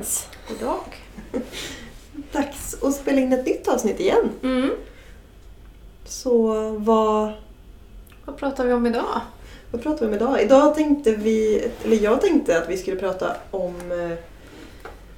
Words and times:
känns 0.00 0.28
idag? 0.58 0.80
Dags 2.32 2.82
att 2.82 2.94
spela 2.94 3.20
in 3.20 3.32
ett 3.32 3.46
nytt 3.46 3.68
avsnitt 3.68 4.00
igen. 4.00 4.30
Mm. 4.42 4.70
Så 6.04 6.70
vad, 6.78 7.32
Vad 8.24 8.36
pratar 8.36 8.66
vi 8.66 8.72
om 8.72 8.86
idag? 8.86 9.20
vad 9.72 9.82
pratar 9.82 10.00
vi 10.00 10.06
om 10.06 10.14
idag? 10.14 10.42
Idag 10.42 10.74
tänkte 10.74 11.10
vi, 11.10 11.68
eller 11.84 11.96
jag 11.96 12.20
tänkte 12.20 12.58
att 12.58 12.68
vi 12.68 12.76
skulle 12.76 12.96
prata 12.96 13.36
om 13.50 13.74
eh, 13.92 14.18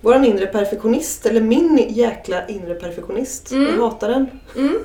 våran 0.01 0.25
inre 0.25 0.47
perfektionist, 0.47 1.27
eller 1.27 1.41
min 1.41 1.87
jäkla 1.91 2.47
inre 2.47 2.75
perfektionist. 2.75 3.53
Mm. 3.53 3.75
Jag 3.75 3.83
hatar 3.83 4.09
den. 4.09 4.27
Mm. 4.57 4.79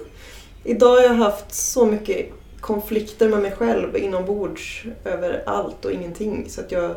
Idag 0.63 0.95
har 0.95 1.01
jag 1.01 1.13
haft 1.13 1.53
så 1.53 1.85
mycket 1.85 2.29
konflikter 2.59 3.29
med 3.29 3.39
mig 3.39 3.51
själv 3.51 3.97
inombords 3.97 4.83
över 5.05 5.43
allt 5.45 5.85
och 5.85 5.91
ingenting 5.91 6.49
så 6.49 6.61
att 6.61 6.71
jag 6.71 6.95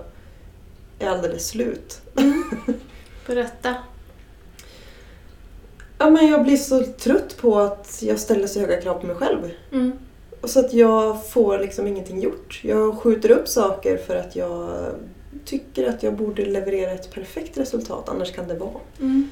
är 0.99 1.09
alldeles 1.09 1.49
slut. 1.49 2.01
Berätta. 3.27 3.75
Ja, 5.99 6.11
men 6.11 6.27
jag 6.27 6.43
blir 6.43 6.57
så 6.57 6.85
trött 6.85 7.37
på 7.37 7.59
att 7.59 8.03
jag 8.03 8.21
ställer 8.21 8.47
så 8.47 8.61
höga 8.61 8.81
krav 8.81 9.01
på 9.01 9.07
mig 9.07 9.17
själv. 9.17 9.51
Mm. 9.73 9.93
Och 10.41 10.51
så 10.51 10.61
att 10.61 10.73
jag 10.73 11.31
får 11.31 11.59
liksom 11.59 11.87
ingenting 11.87 12.21
gjort. 12.21 12.61
Jag 12.65 12.99
skjuter 12.99 13.31
upp 13.31 13.49
saker 13.49 13.97
för 13.97 14.17
att 14.17 14.37
jag 14.37 14.87
tycker 15.45 15.89
att 15.89 16.03
jag 16.03 16.17
borde 16.17 16.45
leverera 16.45 16.91
ett 16.91 17.15
perfekt 17.15 17.59
resultat, 17.59 18.09
annars 18.09 18.33
kan 18.33 18.49
det 18.49 18.55
vara. 18.55 18.81
Mm. 19.01 19.31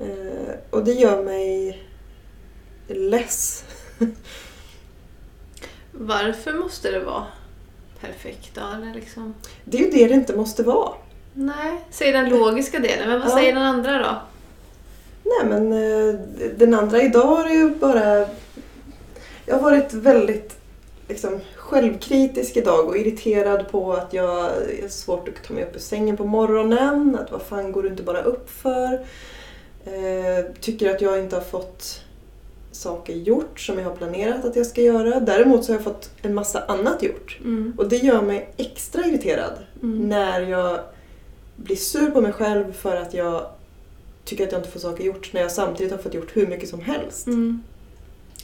Eh, 0.00 0.54
och 0.70 0.84
det 0.84 0.92
gör 0.92 1.24
mig 1.24 1.82
less. 2.88 3.64
Varför 5.92 6.52
måste 6.52 6.90
det 6.90 7.00
vara 7.00 7.26
perfekt 8.00 8.54
då? 8.54 8.60
Eller 8.76 8.94
liksom? 8.94 9.34
Det 9.64 9.78
är 9.78 9.82
ju 9.82 9.90
det 9.90 10.08
det 10.08 10.14
inte 10.14 10.36
måste 10.36 10.62
vara. 10.62 10.92
Nej, 11.38 11.84
säg 11.90 12.12
den 12.12 12.28
logiska 12.30 12.78
delen. 12.78 13.08
Men 13.08 13.20
vad 13.20 13.28
Ja. 13.30 13.34
säger 13.36 13.52
den 13.54 13.62
andra 13.62 13.98
då? 13.98 14.14
Nej 15.24 15.46
men 15.60 15.72
eh, 15.72 16.14
den 16.56 16.74
andra 16.74 17.02
idag 17.02 17.26
har 17.26 17.48
ju 17.50 17.70
bara... 17.70 18.18
Jag 19.46 19.54
har 19.54 19.60
varit 19.62 19.92
väldigt 19.94 20.56
liksom, 21.08 21.40
självkritisk 21.56 22.56
idag 22.56 22.86
och 22.86 22.96
irriterad 22.98 23.68
på 23.70 23.92
att 23.92 24.12
jag 24.12 24.26
har 24.28 24.88
svårt 24.88 25.28
att 25.28 25.44
ta 25.48 25.54
mig 25.54 25.64
upp 25.64 25.76
ur 25.76 25.80
sängen 25.80 26.16
på 26.16 26.24
morgonen. 26.24 27.18
Att 27.22 27.32
vad 27.32 27.42
fan 27.42 27.72
går 27.72 27.82
du 27.82 27.88
inte 27.88 28.02
bara 28.02 28.22
upp 28.22 28.50
för? 28.50 28.92
Eh, 29.84 30.44
tycker 30.60 30.90
att 30.94 31.00
jag 31.00 31.18
inte 31.18 31.36
har 31.36 31.42
fått 31.42 32.00
saker 32.72 33.12
gjort 33.14 33.60
som 33.60 33.78
jag 33.78 33.84
har 33.84 33.96
planerat 33.96 34.44
att 34.44 34.56
jag 34.56 34.66
ska 34.66 34.80
göra. 34.80 35.20
Däremot 35.20 35.64
så 35.64 35.72
har 35.72 35.76
jag 35.76 35.84
fått 35.84 36.10
en 36.22 36.34
massa 36.34 36.64
annat 36.64 37.02
gjort. 37.02 37.38
Mm. 37.40 37.74
Och 37.78 37.88
det 37.88 37.96
gör 37.96 38.22
mig 38.22 38.48
extra 38.56 39.04
irriterad 39.06 39.52
Mm. 39.82 40.08
när 40.08 40.40
jag 40.40 40.78
blir 41.56 41.76
sur 41.76 42.10
på 42.10 42.20
mig 42.20 42.32
själv 42.32 42.72
för 42.72 42.96
att 42.96 43.14
jag 43.14 43.46
tycker 44.24 44.46
att 44.46 44.52
jag 44.52 44.58
inte 44.60 44.70
får 44.70 44.80
saker 44.80 45.04
gjort 45.04 45.32
när 45.32 45.40
jag 45.40 45.52
samtidigt 45.52 45.92
har 45.92 45.98
fått 45.98 46.14
gjort 46.14 46.36
hur 46.36 46.46
mycket 46.46 46.68
som 46.68 46.80
helst. 46.80 47.26
Mm. 47.26 47.62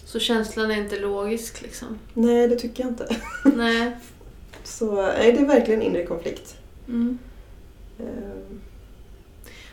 Så 0.04 0.18
känslan 0.20 0.70
är 0.70 0.76
inte 0.76 0.98
logisk 0.98 1.62
liksom? 1.62 1.98
Nej, 2.14 2.48
det 2.48 2.56
tycker 2.56 2.82
jag 2.82 2.90
inte. 2.92 3.16
Nej. 3.44 3.96
Så 4.64 5.02
nej, 5.02 5.32
det 5.32 5.38
är 5.38 5.46
verkligen 5.46 5.82
inre 5.82 6.06
konflikt. 6.06 6.56
Mm. 6.88 7.18
Ehm, 7.98 8.60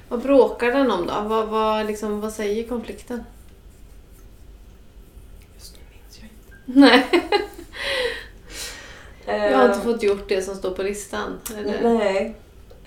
Vad 0.09 0.21
bråkar 0.21 0.71
den 0.71 0.91
om 0.91 1.05
då? 1.07 1.13
Vad, 1.29 1.47
vad, 1.47 1.85
liksom, 1.87 2.19
vad 2.21 2.33
säger 2.33 2.67
konflikten? 2.67 3.23
Just 5.55 5.75
nu 5.75 5.81
minns 5.91 6.19
jag 6.19 6.29
inte. 6.29 6.79
Nej. 6.79 7.05
Jag 9.25 9.57
har 9.57 9.65
inte 9.65 9.77
Ehm, 9.77 9.83
fått 9.83 10.03
gjort 10.03 10.29
det 10.29 10.41
som 10.41 10.55
står 10.55 10.71
på 10.71 10.83
listan. 10.83 11.39
Eller? 11.57 11.81
Nej. 11.83 12.35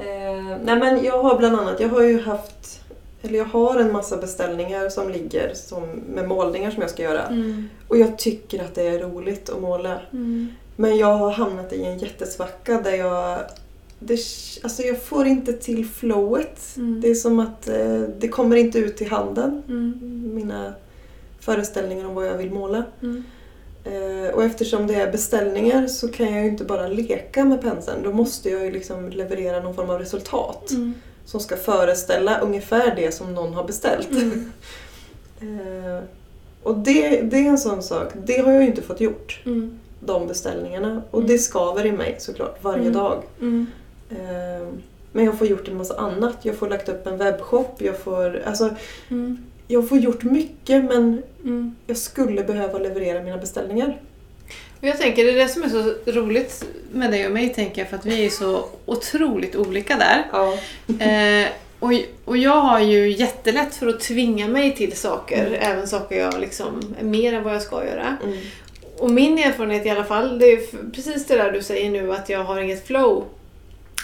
Ehm, 0.09 0.59
nej 0.65 0.79
men 0.79 1.05
jag 1.05 1.23
har 1.23 1.39
bland 1.39 1.57
annat, 1.57 1.81
jag 1.81 1.89
har 1.89 2.03
ju 2.03 2.21
haft, 2.21 2.81
eller 3.23 3.39
jag 3.39 3.45
har 3.45 3.81
en 3.81 3.93
massa 3.93 4.17
beställningar 4.17 4.89
som 4.89 5.09
ligger 5.09 5.55
som, 5.55 5.83
med 6.15 6.29
målningar 6.29 6.71
som 6.71 6.81
jag 6.81 6.91
ska 6.91 7.03
göra. 7.03 7.27
Mm. 7.27 7.69
Och 7.89 7.99
jag 7.99 8.19
tycker 8.19 8.65
att 8.65 8.75
det 8.75 8.83
är 8.83 8.99
roligt 8.99 9.51
att 9.51 9.61
måla. 9.61 10.01
Mm. 10.13 10.49
Men 10.77 10.97
jag 10.97 11.17
har 11.17 11.31
hamnat 11.31 11.73
i 11.73 11.85
en 11.85 11.99
jättesvacka 11.99 12.81
där 12.81 12.93
jag... 12.93 13.39
Det, 13.99 14.19
alltså 14.63 14.83
jag 14.83 15.03
får 15.03 15.27
inte 15.27 15.53
till 15.53 15.87
flowet. 15.87 16.77
Mm. 16.77 17.01
Det 17.01 17.11
är 17.11 17.15
som 17.15 17.41
att 17.41 17.69
eh, 17.69 18.01
det 18.19 18.29
kommer 18.29 18.57
inte 18.57 18.79
ut 18.79 19.03
i 19.03 19.05
handen. 19.05 19.63
Mm. 19.69 20.31
Mina 20.35 20.75
föreställningar 21.41 22.09
om 22.09 22.15
vad 22.15 22.27
jag 22.27 22.39
vill 22.39 22.51
måla. 22.51 22.85
Mm. 23.03 23.25
Eh, 23.85 24.35
och 24.35 24.45
eftersom 24.45 24.87
det 24.87 24.95
är 24.95 25.13
beställningar 25.13 25.87
så 25.87 26.09
kan 26.09 26.33
jag 26.35 26.43
ju 26.45 26.49
inte 26.49 26.65
bara 26.65 26.89
leka 26.89 27.45
med 27.45 27.61
penseln. 27.63 28.03
Då 28.03 28.13
måste 28.13 28.51
jag 28.51 28.65
ju 28.65 28.71
liksom 28.71 29.09
leverera 29.09 29.61
någon 29.61 29.75
form 29.75 29.91
av 29.91 29.99
resultat. 29.99 30.71
Mm. 30.71 30.95
Som 31.25 31.41
ska 31.41 31.57
föreställa 31.57 32.39
ungefär 32.41 32.97
det 32.97 33.13
som 33.15 33.35
någon 33.35 33.55
har 33.55 33.65
beställt. 33.65 34.11
Mm. 34.11 34.53
Eh, 35.41 36.05
och 36.63 36.79
det, 36.79 37.21
det 37.21 37.37
är 37.37 37.49
en 37.49 37.59
sån 37.59 37.83
sak. 37.83 38.09
Det 38.25 38.39
har 38.39 38.53
jag 38.53 38.63
ju 38.63 38.69
inte 38.69 38.83
fått 38.83 39.01
gjort. 39.01 39.41
Mm. 39.47 39.79
de 40.01 40.27
beställningarna. 40.27 41.03
Och 41.11 41.19
Mm. 41.21 41.33
det 41.33 41.39
skaver 41.39 41.87
i 41.87 41.93
mig 41.93 42.17
såklart 42.19 42.59
varje 42.65 42.81
Mm. 42.81 42.93
dag. 42.93 43.23
Mm. 43.41 43.67
Eh, 44.11 44.69
Men 45.13 45.25
jag 45.25 45.39
får 45.39 45.47
gjort 45.47 45.69
en 45.69 45.77
massa 45.77 45.97
annat. 45.97 46.37
Jag 46.43 46.55
får 46.57 46.69
lagt 46.69 46.89
upp 46.89 47.07
en 47.07 47.19
webbshop. 47.19 47.75
Jag 47.79 47.99
får, 47.99 48.43
alltså. 48.47 48.71
Jag 49.69 49.89
får 49.89 49.99
gjort 49.99 50.23
mycket 50.23 50.85
men 50.85 51.23
Mm. 51.45 51.77
jag 51.87 51.97
skulle 51.97 52.43
behöva 52.45 52.79
leverera 52.79 53.23
mina 53.23 53.37
beställningar. 53.37 54.01
Och 54.81 54.89
jag 54.89 54.99
tänker, 54.99 55.25
det 55.25 55.31
är 55.31 55.37
det 55.37 55.49
som 55.49 55.63
är 55.63 55.69
så 55.69 55.95
roligt 56.13 56.65
med 56.93 57.11
dig 57.11 57.27
och 57.27 57.33
mig, 57.33 57.49
tänker 57.55 57.81
jag, 57.81 57.89
för 57.91 57.97
att 57.97 58.07
vi 58.07 58.27
är 58.27 58.31
så 58.31 58.65
otroligt 58.87 59.57
olika 59.57 59.97
där. 59.97 60.25
Ja. 60.33 60.59
Eh, 61.07 61.49
och, 61.79 61.93
och 62.25 62.37
jag 62.37 62.61
har 62.61 62.81
ju 62.81 63.11
jättelätt 63.11 63.75
för 63.75 63.87
att 63.87 64.01
tvinga 64.01 64.49
mig 64.49 64.77
till 64.77 64.97
saker, 64.97 65.47
Mm. 65.47 65.59
även 65.61 65.89
saker 65.89 66.19
jag 66.21 66.41
liksom 66.41 66.95
är 67.01 67.05
mer 67.05 67.33
än 67.33 67.43
vad 67.43 67.55
jag 67.55 67.63
ska 67.63 67.85
göra. 67.87 68.17
Mm. 68.25 68.39
Och 68.99 69.11
min 69.11 69.39
erfarenhet 69.39 69.87
i 69.87 69.91
alla 69.91 70.05
fall, 70.05 70.39
det 70.39 70.47
är 70.53 70.91
precis 70.93 71.27
det 71.27 71.37
där 71.37 71.53
du 71.53 71.63
säger 71.63 71.91
nu 71.91 72.13
att 72.13 72.29
jag 72.29 72.45
har 72.45 72.61
inget 72.61 72.87
flow. 72.87 73.25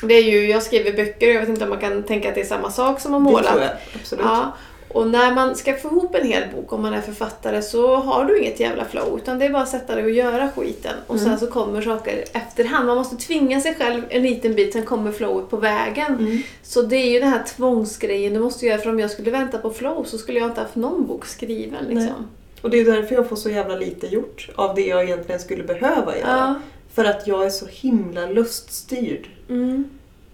Det 0.02 0.14
är 0.14 0.22
ju, 0.22 0.50
jag 0.50 0.62
skriver 0.62 0.92
böcker 0.92 1.28
och 1.28 1.34
jag 1.34 1.40
vet 1.40 1.48
inte 1.48 1.64
om 1.64 1.70
man 1.70 1.78
kan 1.80 2.02
tänka 2.02 2.28
att 2.28 2.34
det 2.34 2.40
är 2.40 2.44
samma 2.44 2.70
sak 2.70 3.00
som 3.00 3.14
att 3.14 3.22
måla. 3.22 3.42
Det 3.42 3.48
tror 3.48 3.60
jag 3.62 3.70
absolut. 4.00 4.24
Ja, 4.24 4.52
och 4.88 5.06
när 5.06 5.34
man 5.34 5.54
ska 5.56 5.74
få 5.76 5.88
ihop 5.88 6.14
en 6.14 6.26
hel 6.26 6.42
bok, 6.56 6.72
om 6.72 6.82
man 6.82 6.94
är 6.94 7.00
författare, 7.00 7.62
så 7.62 7.96
har 7.96 8.24
du 8.24 8.38
inget 8.38 8.60
jävla 8.60 8.84
flow. 8.84 9.18
Utan 9.22 9.38
det 9.38 9.44
är 9.46 9.50
bara 9.50 9.62
att 9.62 9.68
sätta 9.68 9.94
dig 9.94 10.04
och 10.04 10.10
göra 10.10 10.48
skiten. 10.56 10.94
Och 11.06 11.14
Mm. 11.16 11.26
sen 11.28 11.38
så 11.38 11.46
kommer 11.52 11.82
saker 11.82 12.24
efterhand. 12.32 12.86
Man 12.86 12.96
måste 12.96 13.16
tvinga 13.16 13.60
sig 13.60 13.74
själv 13.74 14.02
en 14.08 14.22
liten 14.22 14.54
bit, 14.54 14.72
sen 14.72 14.82
kommer 14.86 15.12
flowet 15.12 15.50
på 15.50 15.56
vägen. 15.56 16.14
Mm. 16.18 16.42
Så 16.62 16.82
det 16.82 16.96
är 16.96 17.10
ju 17.10 17.20
den 17.20 17.28
här 17.28 17.42
tvångsgrejen 17.56 18.34
du 18.34 18.40
måste 18.40 18.66
göra. 18.66 18.78
För 18.78 18.90
om 18.90 18.98
jag 19.00 19.10
skulle 19.10 19.30
vänta 19.30 19.58
på 19.58 19.70
flow 19.70 20.04
så 20.04 20.18
skulle 20.18 20.38
jag 20.38 20.48
inte 20.48 20.60
haft 20.60 20.76
någon 20.76 21.06
bok 21.06 21.26
skriven. 21.26 21.84
Liksom. 21.84 22.28
Och 22.62 22.70
det 22.70 22.80
är 22.80 22.84
därför 22.84 23.14
jag 23.14 23.28
får 23.28 23.36
så 23.36 23.50
jävla 23.50 23.74
lite 23.76 24.06
gjort 24.06 24.48
av 24.54 24.74
det 24.74 24.86
jag 24.86 25.04
egentligen 25.04 25.40
skulle 25.40 25.62
behöva 25.62 26.18
göra. 26.18 26.28
Ja. 26.28 26.54
För 26.94 27.04
att 27.04 27.26
jag 27.26 27.46
är 27.46 27.50
så 27.50 27.66
himla 27.66 28.26
luststyrd. 28.26 29.28
Mm. 29.48 29.84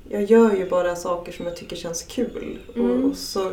Jag 0.08 0.22
gör 0.22 0.54
ju 0.56 0.68
bara 0.68 0.96
saker 0.96 1.32
som 1.32 1.46
jag 1.46 1.56
tycker 1.56 1.76
känns 1.76 2.02
kul. 2.02 2.58
Mm. 2.76 2.90
Och, 3.04 3.10
och 3.10 3.16
så 3.16 3.50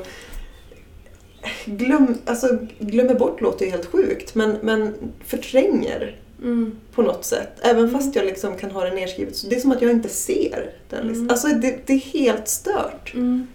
glöm, 1.66 2.18
alltså, 2.26 2.58
glömmer 2.80 3.14
bort 3.14 3.42
låter 3.42 3.66
ju 3.66 3.72
helt 3.72 3.86
sjukt 3.86 4.36
men, 4.36 4.56
men 4.62 4.94
förtränger 5.26 6.18
Mm. 6.44 6.72
på 6.96 7.02
något 7.02 7.26
sätt. 7.26 7.50
Även 7.62 7.92
fast 7.92 8.16
jag 8.16 8.26
liksom 8.26 8.56
kan 8.58 8.72
ha 8.72 8.84
det 8.84 8.92
nedskrivet. 8.96 9.36
Så 9.36 9.48
det 9.48 9.56
är 9.56 9.60
som 9.60 9.72
att 9.72 9.82
jag 9.82 9.92
inte 9.92 10.10
ser 10.10 10.70
den. 10.90 11.08
Liksom. 11.08 11.22
Mm. 11.24 11.30
Alltså 11.30 11.48
det, 11.48 11.80
det 11.88 11.94
är 11.94 11.98
helt 11.98 12.48
stört. 12.48 13.14
Mm. 13.14 13.48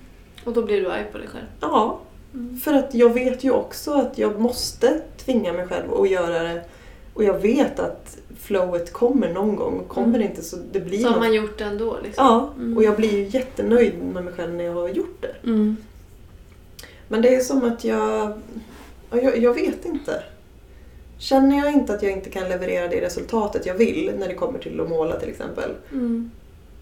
Och 0.44 0.52
då 0.52 0.62
blir 0.62 0.80
du 0.80 0.90
arg 0.90 1.04
på 1.12 1.18
dig 1.18 1.26
själv. 1.28 1.44
Ja, 1.60 2.00
Mm. 2.34 2.56
för 2.60 2.72
att 2.74 2.94
jag 2.94 3.14
vet 3.14 3.44
ju 3.44 3.50
också 3.50 3.92
att 3.92 4.18
jag 4.18 4.41
måste 4.41 5.00
tvinga 5.24 5.52
mig 5.52 5.66
själv 5.66 5.94
att 5.94 6.10
göra 6.10 6.42
det. 6.42 6.62
Och 7.14 7.24
jag 7.24 7.38
vet 7.38 7.78
att 7.80 8.18
flowet 8.41 8.92
kommer 8.92 9.32
någon 9.32 9.56
gång. 9.56 9.78
Och 9.80 9.88
kommer 9.88 10.09
Mm. 10.09 10.20
det 10.20 10.26
inte 10.26 10.42
så 10.42 10.56
det 10.72 10.80
blir 10.80 10.98
Så 10.98 11.04
har 11.04 11.10
något. 11.10 11.20
man 11.20 11.34
gjort 11.34 11.59
det 11.59 11.64
ändå. 11.64 11.97
Liksom. 12.04 12.24
Ja, 12.26 12.52
Mm. 12.56 12.76
och 12.76 12.82
jag 12.84 12.97
blir 12.97 13.12
ju 13.12 13.24
jättenöjd 13.28 13.94
med 14.14 14.24
mig 14.24 14.32
själv 14.34 14.54
när 14.54 14.64
jag 14.64 14.72
har 14.74 14.88
gjort 14.88 15.16
det. 15.22 15.48
Mm. 15.48 15.76
Men 17.08 17.22
det 17.22 17.34
är 17.34 17.41
som 17.41 17.64
att 17.64 17.84
jag... 17.84 18.32
ja, 19.10 19.20
Jag, 19.20 19.38
jag 19.38 19.54
vet 19.54 19.84
inte. 19.84 20.22
Känner 21.18 21.56
jag 21.56 21.72
inte 21.72 21.94
att 21.94 22.03
jag 22.03 22.12
inte 22.12 22.30
kan 22.30 22.48
leverera 22.48 22.88
det 22.88 23.00
resultatet 23.00 23.66
jag 23.66 23.74
vill 23.74 24.12
när 24.18 24.28
det 24.28 24.34
kommer 24.34 24.58
till 24.58 24.80
att 24.80 24.88
måla 24.88 25.20
till 25.20 25.28
exempel. 25.28 25.70
Mm. 25.92 26.30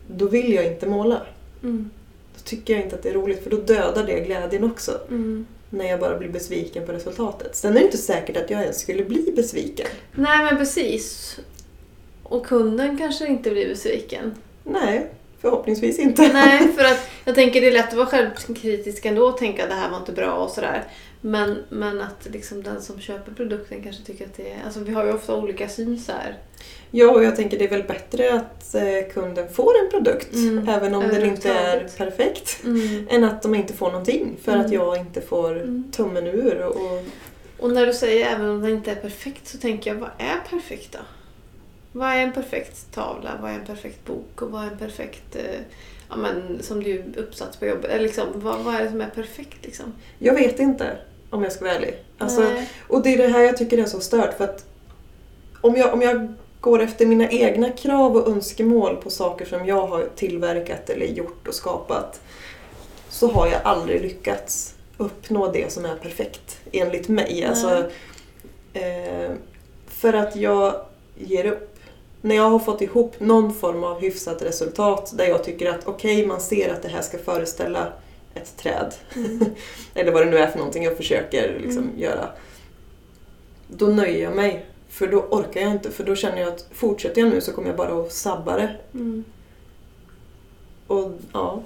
Då 0.09 0.29
vill 0.29 0.53
jag 0.53 0.67
inte 0.67 0.87
måla. 0.87 1.21
Mm. 1.62 1.91
Då 2.35 2.41
tycker 2.44 2.75
jag 2.75 2.82
inte 2.82 2.97
att 2.97 3.03
det 3.03 3.09
är 3.09 3.15
roligt 3.15 3.43
för 3.43 3.50
då 3.50 3.56
dödar 3.56 4.06
det 4.06 4.21
glädjen 4.21 4.65
också. 4.65 5.00
Mm. 5.09 5.47
När 5.71 5.85
jag 5.85 6.00
bara 6.00 6.19
blir 6.19 6.29
besviken 6.29 6.87
på 6.87 6.93
resultatet. 6.93 7.56
Sen 7.56 7.70
är 7.70 7.81
det 7.81 7.85
inte 7.85 7.99
säkert 7.99 8.37
att 8.37 8.50
jag 8.50 8.62
ens 8.62 8.81
skulle 8.81 9.05
bli 9.05 9.32
besviken. 9.37 9.87
Nej 10.15 10.44
men 10.44 10.56
precis. 10.56 11.38
Och 12.23 12.47
kunden 12.47 12.99
kanske 12.99 13.27
inte 13.27 13.50
blir 13.50 13.69
besviken. 13.69 14.35
Nej, 14.65 15.11
Förhoppningsvis 15.44 15.99
inte. 15.99 16.31
Nej, 16.32 16.69
för 16.76 16.85
att 16.85 17.11
jag 17.25 17.35
tänker 17.35 17.61
det 17.61 17.67
är 17.67 17.73
lätt 17.73 17.88
att 17.88 17.94
vara 17.94 18.06
självkritisk 18.06 19.05
ändå 19.05 19.26
och 19.26 19.38
tänka 19.38 19.62
att 19.62 19.69
det 19.69 19.75
här 19.75 19.91
var 19.91 19.99
inte 19.99 20.12
bra 20.12 20.32
och 20.32 20.50
sådär. 20.50 20.85
Men, 21.20 21.58
men 21.69 22.00
att 22.00 22.26
liksom 22.32 22.62
den 22.62 22.82
som 22.82 23.00
köper 23.00 23.32
produkten 23.32 23.82
kanske 23.82 24.05
tycker 24.05 24.25
att 24.25 24.37
det 24.37 24.50
är... 24.50 24.56
Alltså 24.64 24.81
vi 24.81 24.93
har 24.93 25.05
ju 25.05 25.12
ofta 25.12 25.37
olika 25.37 25.69
syn 25.69 25.99
så 26.00 26.12
här. 26.12 26.37
Ja, 26.91 27.11
och 27.11 27.25
jag 27.25 27.37
tänker 27.37 27.58
det 27.58 27.64
är 27.64 27.69
väl 27.69 27.82
bättre 27.82 28.32
att 28.35 28.75
eh, 28.75 29.12
kunden 29.14 29.49
får 29.49 29.73
en 29.85 29.91
produkt, 29.91 30.35
Mm, 30.35 30.69
även 30.69 30.94
om 30.94 31.08
den 31.08 31.25
inte 31.25 31.50
är 31.52 31.88
perfekt, 31.96 32.64
Mm. 32.64 33.06
än 33.11 33.25
att 33.25 33.43
de 33.43 33.55
inte 33.55 33.73
får 33.73 33.87
någonting 33.91 34.37
för 34.44 34.52
att 34.52 34.67
Mm. 34.67 34.73
jag 34.73 34.96
inte 34.96 35.20
får 35.20 35.56
Mm. 35.56 35.85
tummen 35.93 36.26
ur. 36.26 36.61
Och, 36.62 36.76
och, 36.76 37.02
Och 37.58 37.70
när 37.70 37.87
du 37.87 37.93
säger 37.93 38.26
även 38.26 38.49
om 38.49 38.61
den 38.61 38.70
inte 38.70 38.91
är 38.91 38.94
perfekt 38.96 39.49
så 39.49 39.58
tänker 39.58 39.91
jag, 39.94 40.00
vad 40.00 40.11
är 40.19 40.50
perfekt 40.50 40.93
då? 40.93 40.99
Vad 41.96 42.08
är 42.08 42.17
en 42.19 42.32
perfekt 42.32 42.94
tavla? 42.94 43.38
Vad 43.43 43.50
är 43.50 43.55
en 43.55 43.67
perfekt 43.67 44.05
bok? 44.05 44.43
Och 44.43 44.50
vad 44.50 44.64
är 44.64 44.70
en 44.70 44.79
perfekt, 44.79 45.37
eh, 45.37 45.61
ja 46.08 46.17
men 46.17 46.62
som 46.62 46.82
du 46.82 47.05
uppsats 47.17 47.56
på 47.56 47.67
jobbet? 47.67 47.85
Eller 47.85 48.02
liksom, 48.02 48.26
vad, 48.35 48.61
vad 48.61 48.75
är 48.75 48.85
det 48.85 48.91
som 48.91 49.00
är 49.00 49.11
perfekt 49.11 49.58
liksom? 49.62 49.93
jag 50.19 50.35
vet 50.35 50.61
inte, 50.61 50.96
om 51.31 51.43
jag 51.43 51.52
ska 51.52 51.64
vara 51.64 51.75
ärlig. 51.75 51.94
Alltså, 52.19 52.41
Nej. 52.41 52.70
och 52.88 53.02
det 53.02 53.14
är 53.14 53.19
det 53.19 53.29
här 53.29 53.41
jag 53.41 53.56
tycker 53.56 53.79
är 53.79 53.85
så 53.85 54.00
stört. 54.00 54.37
För 54.37 54.44
att 54.44 54.64
om 55.61 55.76
jag, 55.76 55.94
om 55.94 56.02
jag 56.02 56.35
går 56.61 56.82
efter 56.82 57.06
mina 57.06 57.31
egna 57.31 57.70
krav 57.70 58.17
och 58.17 58.29
önskemål 58.29 58.96
på 58.96 59.11
saker 59.11 59.44
som 59.44 59.67
jag 59.67 59.87
har 59.87 60.08
tillverkat 60.17 60.91
eller 60.91 61.06
gjort 61.06 61.49
och 61.49 61.55
skapat 61.55 62.20
så 63.08 63.31
har 63.31 63.46
jag 63.46 63.61
aldrig 63.64 64.02
lyckats 64.02 64.75
uppnå 64.96 65.52
det 65.52 65.73
som 65.73 65.85
är 65.85 65.96
perfekt 65.96 66.61
enligt 66.73 67.08
mig. 67.08 67.44
Alltså, 67.44 67.91
eh, 68.73 69.31
för 69.87 70.12
att 70.12 70.37
jag 70.37 70.75
ger 71.19 71.44
upp. 71.46 71.70
När 72.25 72.35
jag 72.35 72.50
har 72.50 72.59
fått 72.59 72.81
ihop 72.82 73.21
någon 73.21 73.55
form 73.55 73.85
av 73.85 74.00
hyfsat 74.00 74.43
resultat 74.43 75.12
där 75.17 75.25
jag 75.25 75.44
tycker 75.44 75.71
att 75.71 75.87
okej, 75.88 76.26
man 76.26 76.41
ser 76.41 76.73
att 76.75 76.82
det 76.82 76.88
här 76.88 77.03
ska 77.03 77.19
föreställa 77.19 77.93
ett 78.35 78.56
träd. 78.56 78.94
Mm. 79.17 79.41
Eller 79.94 80.12
vad 80.12 80.26
det 80.26 80.31
nu 80.31 80.38
är 80.38 80.47
för 80.47 80.59
någonting 80.59 80.85
jag 80.85 80.97
försöker 80.97 81.59
liksom, 81.61 81.82
Mm. 81.82 81.99
göra. 81.99 82.29
Då 83.69 83.87
nöjer 83.87 84.23
jag 84.23 84.37
mig. 84.37 84.67
För 84.88 85.06
då 85.06 85.19
orkar 85.21 85.61
jag 85.61 85.71
inte. 85.71 85.91
För 85.91 86.05
då 86.05 86.17
känner 86.17 86.41
jag 86.41 86.49
att 86.53 86.67
fortsätter 86.73 87.21
jag 87.21 87.31
nu 87.31 87.41
så 87.41 87.53
kommer 87.53 87.69
jag 87.69 87.76
bara 87.76 88.00
att 88.03 88.12
sabba 88.12 88.56
det. 88.56 88.77
Mm. 88.94 89.25
Och 90.87 91.12
ja, 91.32 91.62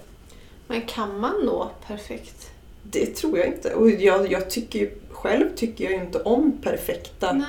Men 0.67 0.83
kan 0.87 1.21
man 1.21 1.41
nå 1.47 1.71
perfekt? 1.87 2.51
det 2.83 3.07
tror 3.07 3.39
jag 3.39 3.47
inte. 3.47 3.75
Och 3.75 3.91
jag, 3.91 4.33
jag 4.33 4.51
tycker 4.51 4.79
ju, 4.79 4.91
själv 5.23 5.45
tycker 5.57 5.85
jag 5.85 5.93
inte 5.93 6.19
om 6.23 6.53
perfekta... 6.63 7.33
Nej. 7.33 7.47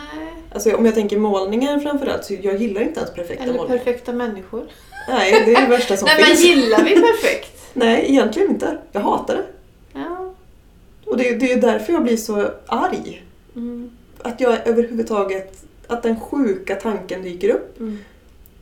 Alltså 0.53 0.75
om 0.75 0.85
jag 0.85 0.95
tänker 0.95 1.17
målningar 1.17 1.79
framförallt, 1.79 2.25
så 2.25 2.33
jag 2.41 2.57
gillar 2.61 2.81
inte 2.81 2.99
ens 2.99 3.13
perfekta 3.13 3.43
Eller 3.43 3.53
målningar. 3.53 3.77
perfekta 3.77 4.13
människor? 4.13 4.67
Nej, 5.07 5.43
det 5.45 5.53
är 5.53 5.61
det 5.61 5.67
värsta 5.67 5.97
som 5.97 6.05
Nej 6.11 6.15
men 6.17 6.25
finns. 6.25 6.43
gillar 6.43 6.83
vi 6.83 6.95
perfekt? 6.95 7.61
Nej, 7.73 8.05
egentligen 8.09 8.49
inte. 8.49 8.77
Jag 8.91 9.01
hatar 9.01 9.35
det. 9.35 9.43
Ja. 9.93 10.33
Och 11.05 11.17
det, 11.17 11.35
det 11.35 11.51
är 11.51 11.61
därför 11.61 11.93
jag 11.93 12.03
blir 12.03 12.17
så 12.17 12.49
arg. 12.65 13.23
Mm. 13.55 13.91
Att 14.21 14.41
jag 14.41 14.67
överhuvudtaget, 14.67 15.63
att 15.87 16.03
den 16.03 16.19
sjuka 16.19 16.75
tanken 16.75 17.21
dyker 17.21 17.49
upp. 17.49 17.79
Mm. 17.79 17.99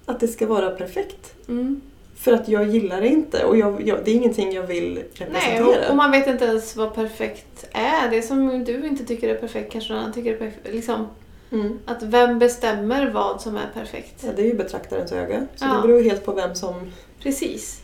Att 0.06 0.20
det 0.20 0.28
ska 0.28 0.48
vara 0.48 0.70
perfekt. 0.70 1.34
Mm. 1.48 1.82
För 2.18 2.34
att 2.34 2.48
jag 2.48 2.68
gillar 2.68 3.02
det 3.02 3.08
inte 3.08 3.46
och 3.46 3.58
jag, 3.58 3.88
jag, 3.88 4.00
det 4.06 4.12
är 4.12 4.16
ingenting 4.16 4.52
jag 4.54 4.64
vill 4.64 4.94
Nej, 4.94 5.06
representera. 5.14 5.66
och, 5.66 5.90
och 5.90 5.96
man 5.96 6.12
vet 6.12 6.28
inte 6.28 6.46
ens 6.46 6.76
vad 6.76 6.94
perfekt 6.94 7.68
är. 7.72 8.10
Det 8.10 8.22
som 8.22 8.64
du 8.64 8.88
inte 8.88 9.06
tycker 9.06 9.30
är 9.30 9.36
perfekt 9.36 9.72
kanske 9.72 9.94
någon 9.94 10.02
annan 10.02 10.14
tycker 10.14 10.34
är 10.34 10.38
perfekt. 10.38 10.68
Liksom, 10.74 11.08
mm. 11.52 11.80
att 11.86 12.04
vem 12.04 12.40
bestämmer 12.40 13.12
vad 13.12 13.42
som 13.42 13.56
är 13.58 13.70
perfekt? 13.74 14.24
ja, 14.26 14.30
det 14.36 14.42
är 14.42 14.46
ju 14.46 14.54
betraktarens 14.54 15.12
öga. 15.12 15.48
Så 15.56 15.66
Ja. 15.66 15.74
det 15.74 15.82
beror 15.88 16.02
ju 16.02 16.10
helt 16.10 16.26
på 16.26 16.32
vem 16.32 16.56
som... 16.56 16.92
Precis. 17.20 17.82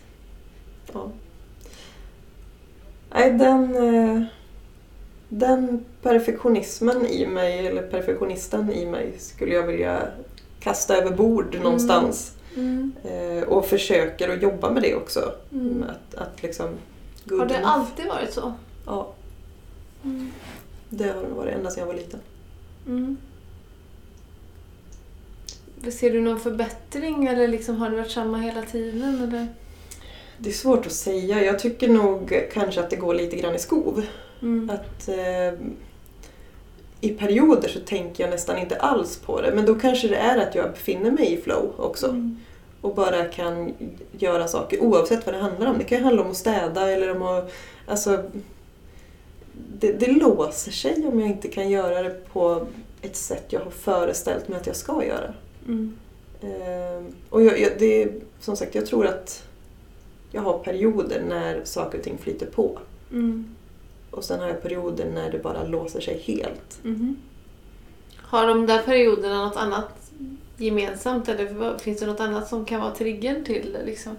Ja. 0.94 1.12
Nej, 3.13 3.31
den, 3.31 3.75
eh, 3.75 4.24
den 5.30 5.85
perfektionismen 6.01 7.06
i 7.06 7.27
mig, 7.27 7.68
eller 7.68 7.81
perfektionisten 7.81 8.74
i 8.74 8.85
mig, 8.85 9.13
skulle 9.19 9.53
jag 9.53 9.68
vilja 9.68 10.01
kasta 10.59 10.97
över 10.97 11.12
bord 11.12 11.59
någonstans. 11.63 12.31
Mm. 12.31 12.43
Eh, 13.04 13.44
och 13.48 13.66
försöker 13.66 14.30
att 14.30 14.42
jobba 14.42 14.70
med 14.72 14.84
det 14.84 14.96
också. 14.96 15.32
Mm. 15.52 15.84
Att, 15.84 16.16
att 16.16 16.44
liksom... 16.44 16.70
Har 17.30 17.46
det 17.46 17.54
enough. 17.56 17.72
alltid 17.72 18.06
varit 18.08 18.34
så? 18.34 18.54
Ja, 18.86 19.14
Mm. 20.04 20.32
det 20.90 21.04
har 21.08 21.22
det 21.22 21.28
varit 21.36 21.54
ända 21.56 21.70
sedan 21.70 21.80
jag 21.80 21.88
var 21.88 21.94
liten. 21.94 22.20
Mm. 22.88 23.18
Ser 25.92 26.12
du 26.12 26.22
någon 26.22 26.40
förbättring 26.40 27.28
eller 27.28 27.48
liksom 27.48 27.76
har 27.78 27.90
det 27.90 27.96
varit 27.98 28.12
samma 28.12 28.38
hela 28.38 28.62
tiden? 28.62 29.24
Eller? 29.24 29.48
Det 30.38 30.50
är 30.50 30.54
svårt 30.54 30.86
att 30.86 30.92
säga. 30.92 31.44
Jag 31.44 31.60
tycker 31.60 31.88
nog 31.90 32.50
kanske 32.54 32.80
att 32.82 32.90
det 32.90 32.96
går 32.96 33.14
lite 33.14 33.36
grann 33.36 33.56
i 33.56 33.60
skov. 33.60 34.06
Mm. 34.42 34.70
Att 34.70 35.08
eh, 35.08 35.60
I 37.04 37.10
perioder 37.10 37.70
så 37.70 37.80
tänker 37.80 38.24
jag 38.24 38.32
nästan 38.32 38.58
inte 38.58 38.76
alls 38.76 39.18
på 39.18 39.42
det. 39.42 39.52
Men 39.56 39.66
då 39.66 39.76
kanske 39.76 40.08
det 40.08 40.16
är 40.16 40.38
att 40.38 40.56
jag 40.56 40.72
befinner 40.72 41.12
mig 41.12 41.34
i 41.34 41.42
flow 41.42 41.74
också. 41.78 42.08
Mm. 42.08 42.38
Och 42.82 42.96
bara 42.96 43.26
kan 43.26 43.74
göra 44.12 44.48
saker 44.48 44.84
oavsett 44.84 45.26
vad 45.26 45.36
det 45.36 45.42
handlar 45.42 45.68
om. 45.68 45.78
Det 45.78 45.84
kan 45.84 45.98
ju 45.98 46.04
handla 46.04 46.22
om 46.22 46.32
att 46.32 46.38
städa 46.38 46.90
eller 46.90 47.16
om 47.16 47.22
att... 47.22 47.52
Alltså, 47.88 48.24
det, 49.80 49.92
det 49.92 50.12
låser 50.12 50.72
sig 50.72 51.08
om 51.08 51.20
jag 51.20 51.30
inte 51.30 51.48
kan 51.48 51.70
göra 51.70 52.04
det 52.04 52.34
på 52.34 52.68
ett 53.02 53.16
sätt 53.16 53.46
jag 53.50 53.60
har 53.60 53.72
föreställt 53.72 54.48
mig 54.48 54.58
att 54.58 54.68
jag 54.68 54.76
ska 54.76 55.06
göra. 55.06 55.34
Mm. 55.68 55.98
Eh, 56.42 57.14
och 57.30 57.44
jag, 57.44 57.60
jag, 57.60 57.72
det, 57.80 58.12
som 58.40 58.56
sagt, 58.56 58.76
jag 58.76 58.86
tror 58.86 59.08
att 59.08 59.44
jag 60.32 60.42
har 60.42 60.60
perioder 60.60 61.24
när 61.30 61.62
saker 61.64 61.98
och 61.98 62.04
ting 62.04 62.18
flyter 62.18 62.46
på. 62.46 62.80
Mm. 63.12 63.56
Och 64.13 64.24
sen 64.24 64.39
har 64.39 64.48
jag 64.48 64.62
perioder 64.62 65.06
när 65.06 65.31
det 65.31 65.39
bara 65.39 65.63
låser 65.63 66.01
sig 66.01 66.18
helt. 66.25 66.80
Mhm. 66.83 67.15
Har 68.18 68.48
de 68.48 68.65
där 68.65 68.81
perioderna 68.83 69.45
något 69.45 69.56
annat 69.57 69.89
gemensamt 70.57 71.30
eller 71.30 71.77
finns 71.77 72.00
det 72.00 72.06
något 72.06 72.19
annat 72.19 72.48
som 72.48 72.65
kan 72.65 72.81
vara 72.81 72.92
triggern 72.95 73.44
till 73.44 73.74
det? 73.74 73.86
Liksom? 73.86 74.15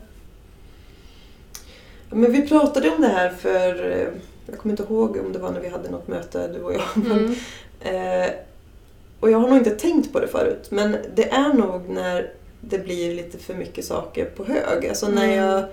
Men 2.10 2.32
vi 2.32 2.48
pratade 2.48 2.90
om 2.90 3.00
det 3.02 3.08
här 3.08 3.30
för, 3.30 3.90
eh, 3.90 4.08
jag 4.46 4.58
kommer 4.58 4.72
inte 4.72 4.82
ihåg 4.82 5.16
om 5.26 5.32
det 5.32 5.38
var 5.38 5.50
när 5.52 5.60
vi 5.60 5.68
hade 5.68 5.90
något 5.90 6.08
möte 6.08 6.48
du 6.48 6.62
och 6.62 6.74
jag. 6.74 6.82
Men, 6.94 7.36
Mm. 7.82 8.24
eh, 8.24 8.30
och 9.20 9.30
jag 9.30 9.38
har 9.38 9.48
nog 9.48 9.58
inte 9.58 9.70
tänkt 9.70 10.12
på 10.12 10.20
det 10.20 10.26
förut. 10.28 10.66
Men 10.70 10.96
det 11.14 11.30
är 11.30 11.52
nog 11.52 11.88
när 11.88 12.32
det 12.60 12.78
blir 12.78 13.14
lite 13.14 13.38
för 13.38 13.54
mycket 13.54 13.84
saker 13.84 14.24
på 14.24 14.44
hög. 14.44 14.86
Alltså 14.88 15.08
när 15.08 15.24
Mm. 15.24 15.36
jag 15.36 15.64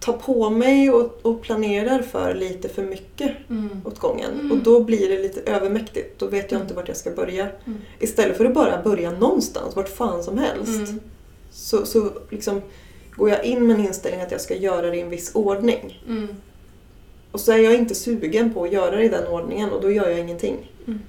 tar 0.00 0.12
på 0.12 0.50
mig 0.50 0.90
och, 0.90 1.18
och 1.22 1.42
planerar 1.42 2.02
för 2.02 2.34
lite 2.34 2.68
för 2.68 2.82
mycket 2.82 3.30
Mm. 3.50 3.68
åt 3.84 3.98
gången. 3.98 4.30
Mm. 4.40 4.52
Och 4.52 4.58
då 4.58 4.84
blir 4.84 5.08
det 5.08 5.22
lite 5.22 5.40
övermäktigt. 5.52 6.18
Då 6.18 6.26
vet 6.26 6.42
jag 6.50 6.52
Mm. 6.52 6.62
inte 6.62 6.74
vart 6.74 6.88
jag 6.88 6.96
ska 6.96 7.10
börja. 7.10 7.42
Mm. 7.66 7.78
Istället 7.98 8.36
för 8.36 8.44
att 8.44 8.54
bara 8.54 8.82
börja 8.82 9.10
någonstans, 9.10 9.76
vart 9.76 9.88
fan 9.88 10.22
som 10.22 10.38
helst. 10.38 10.88
Mm. 10.90 11.00
Så, 11.50 11.86
så 11.86 12.10
liksom 12.30 12.62
går 13.16 13.30
jag 13.30 13.44
in 13.44 13.66
med 13.66 13.76
en 13.78 13.84
inställning 13.86 14.20
att 14.20 14.30
jag 14.32 14.40
ska 14.40 14.54
göra 14.56 14.90
det 14.90 14.96
i 14.96 15.00
en 15.00 15.10
viss 15.10 15.34
ordning. 15.34 16.02
Mm. 16.08 16.28
Och 17.32 17.40
så 17.40 17.52
är 17.52 17.58
jag 17.58 17.74
inte 17.74 17.94
sugen 17.94 18.54
på 18.54 18.64
att 18.64 18.72
göra 18.72 18.96
det 18.96 19.04
i 19.04 19.08
den 19.08 19.26
ordningen 19.26 19.70
och 19.70 19.80
då 19.82 19.90
gör 19.90 20.08
jag 20.08 20.18
ingenting. 20.20 20.70
Mm. 20.86 21.00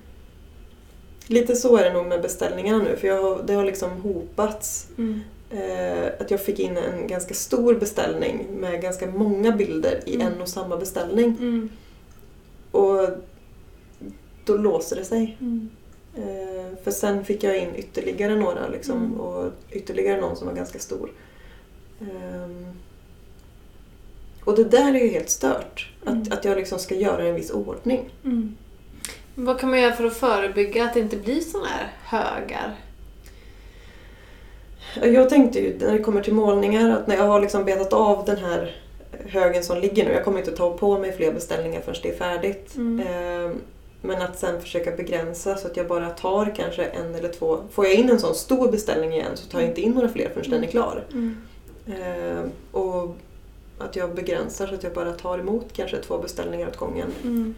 Lite 1.27 1.55
så 1.55 1.77
är 1.77 1.83
det 1.83 1.93
nog 1.93 2.05
med 2.05 2.21
beställningarna 2.21 2.83
nu 2.83 2.95
för 2.98 3.07
jag 3.07 3.24
har, 3.24 3.43
det 3.43 3.53
har 3.53 3.65
liksom 3.65 3.89
hopats. 3.91 4.88
Eh, 5.53 6.08
att 6.20 6.31
jag 6.31 6.41
fick 6.41 6.60
in 6.60 6.77
en 6.77 7.08
ganska 7.08 7.34
stor 7.34 7.75
beställning 7.75 8.48
med 8.60 8.81
ganska 8.81 9.08
många 9.08 9.51
bilder 9.51 10.00
i 10.05 10.15
Mm. 10.15 10.27
en 10.27 10.41
och 10.41 10.48
samma 10.50 10.77
beställning. 10.77 11.25
Mm. 11.39 11.70
Och 12.72 13.10
då 14.46 14.58
låser 14.58 14.96
det 14.96 15.05
sig. 15.05 15.38
Mm. 15.41 15.70
Eh, 16.15 16.77
för 16.84 16.91
sen 16.91 17.25
fick 17.25 17.43
jag 17.43 17.58
in 17.58 17.75
ytterligare 17.75 18.36
några 18.36 18.67
liksom, 18.67 18.98
Mm. 18.98 19.20
och 19.20 19.51
ytterligare 19.72 20.22
någon 20.22 20.36
som 20.36 20.48
var 20.48 20.53
ganska 20.53 20.79
stor. 20.79 21.12
Ehm, 22.01 22.65
och 24.43 24.55
det 24.55 24.63
där 24.63 24.96
är 24.96 25.00
ju 25.00 25.08
helt 25.08 25.29
stört. 25.29 25.91
Mm. 26.08 26.22
Att, 26.22 26.34
att 26.34 26.46
jag 26.46 26.58
liksom 26.58 26.79
ska 26.79 26.96
göra 26.96 27.24
en 27.27 27.36
viss 27.36 27.51
ordning. 27.51 28.10
Mm. 28.25 28.55
Vad 29.36 29.60
kan 29.60 29.70
man 29.70 29.81
göra 29.81 29.96
för 29.96 30.05
att 30.05 30.13
förebygga 30.17 30.84
att 30.86 30.93
det 30.93 31.00
inte 31.00 31.17
blir 31.17 31.39
såna 31.41 31.67
här 31.67 31.93
högar? 32.03 32.75
Jag 34.95 35.29
tänkte 35.29 35.60
ju 35.60 35.77
när 35.79 35.91
det 35.93 36.00
kommer 36.00 36.21
till 36.24 36.33
målningar 36.33 36.89
att 36.91 37.07
när 37.07 37.15
jag 37.15 37.24
har 37.24 37.41
liksom 37.41 37.65
betat 37.65 37.93
av 37.93 38.25
den 38.25 38.38
här 38.38 38.75
högen 39.25 39.63
som 39.63 39.77
ligger 39.77 40.05
nu, 40.05 40.12
jag 40.12 40.24
kommer 40.25 40.39
inte 40.39 40.51
ta 40.51 40.77
på 40.77 41.00
mig 41.00 41.12
fler 41.12 41.33
beställningar 41.33 41.81
förrän 41.81 41.98
det 42.03 42.10
är 42.10 42.17
färdigt. 42.17 42.75
Mm. 42.75 43.07
Ehm, 43.07 43.62
Men 44.01 44.21
att 44.21 44.39
sen 44.39 44.62
försöka 44.62 44.91
begränsa 44.91 45.55
så 45.55 45.67
att 45.67 45.77
jag 45.77 45.88
bara 45.88 46.10
tar 46.10 46.53
kanske 46.55 46.83
en 46.83 47.15
eller 47.15 47.29
två. 47.29 47.57
Får 47.71 47.86
jag 47.86 47.93
in 47.95 48.10
en 48.10 48.19
sån 48.19 48.36
stor 48.36 48.71
beställning 48.71 49.13
igen 49.13 49.31
så 49.36 49.48
tar 49.48 49.60
jag 49.60 49.69
inte 49.69 49.81
in 49.81 49.91
några 49.91 50.10
fler 50.10 50.29
förrän 50.33 50.50
den 50.51 50.63
är 50.63 50.67
klar. 50.67 51.03
Mm. 51.12 51.38
Ehm, 51.88 52.51
Och 52.71 53.15
att 53.79 53.95
jag 53.95 54.15
begränsar 54.15 54.67
så 54.67 54.75
att 54.75 54.83
jag 54.83 54.93
bara 54.93 55.12
tar 55.12 55.39
emot 55.39 55.65
kanske 55.74 55.98
två 55.98 56.17
beställningar 56.17 56.67
åt 56.67 56.77
gången. 56.77 57.07
Mm. 57.24 57.55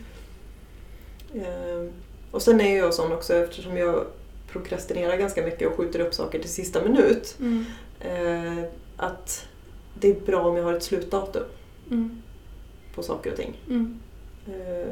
Ehm, 1.35 1.91
Och 2.31 2.41
sen 2.41 2.61
är 2.61 2.77
jag 2.77 2.93
sån 2.93 3.11
också 3.11 3.33
eftersom 3.33 3.77
jag 3.77 4.03
prokrastinerar 4.53 5.17
ganska 5.17 5.41
mycket 5.45 5.67
och 5.67 5.77
skjuter 5.77 5.99
upp 5.99 6.13
saker 6.13 6.39
till 6.39 6.49
sista 6.49 6.83
minut. 6.83 7.35
Mm. 7.39 7.65
eh, 7.99 8.63
Att 8.97 9.47
det 9.99 10.09
är 10.09 10.19
bra 10.25 10.41
om 10.47 10.57
jag 10.57 10.63
har 10.63 10.73
ett 10.73 10.83
slutdatum 10.83 11.43
Mm. 11.91 12.21
på 12.95 13.03
saker 13.03 13.31
och 13.31 13.37
ting. 13.37 13.59
Mm. 13.69 13.99
Eh, 14.47 14.87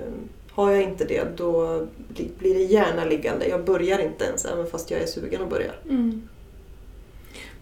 har 0.52 0.72
jag 0.72 0.82
inte 0.84 1.06
det 1.06 1.38
då 1.38 1.88
bli- 2.08 2.32
blir 2.40 2.54
det 2.54 2.64
gärna 2.64 3.06
liggande. 3.06 3.48
Jag 3.48 3.66
börjar 3.66 4.00
inte 4.00 4.26
ens 4.26 4.46
även 4.46 4.68
fast 4.68 4.92
jag 4.92 5.02
är 5.02 5.06
sugen 5.06 5.42
att 5.42 5.50
börja. 5.50 5.72
Mm. 5.90 6.28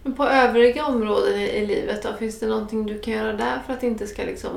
Men 0.02 0.12
på 0.14 0.24
övriga 0.24 0.86
områden 0.86 1.40
i, 1.40 1.44
i 1.48 1.66
livet 1.66 2.02
då, 2.02 2.08
finns 2.18 2.38
det 2.40 2.46
någonting 2.46 2.86
du 2.86 2.98
kan 2.98 3.14
göra 3.14 3.32
där 3.32 3.58
för 3.66 3.72
att 3.72 3.80
det 3.80 3.86
inte 3.86 4.06
ska 4.06 4.22
liksom 4.24 4.50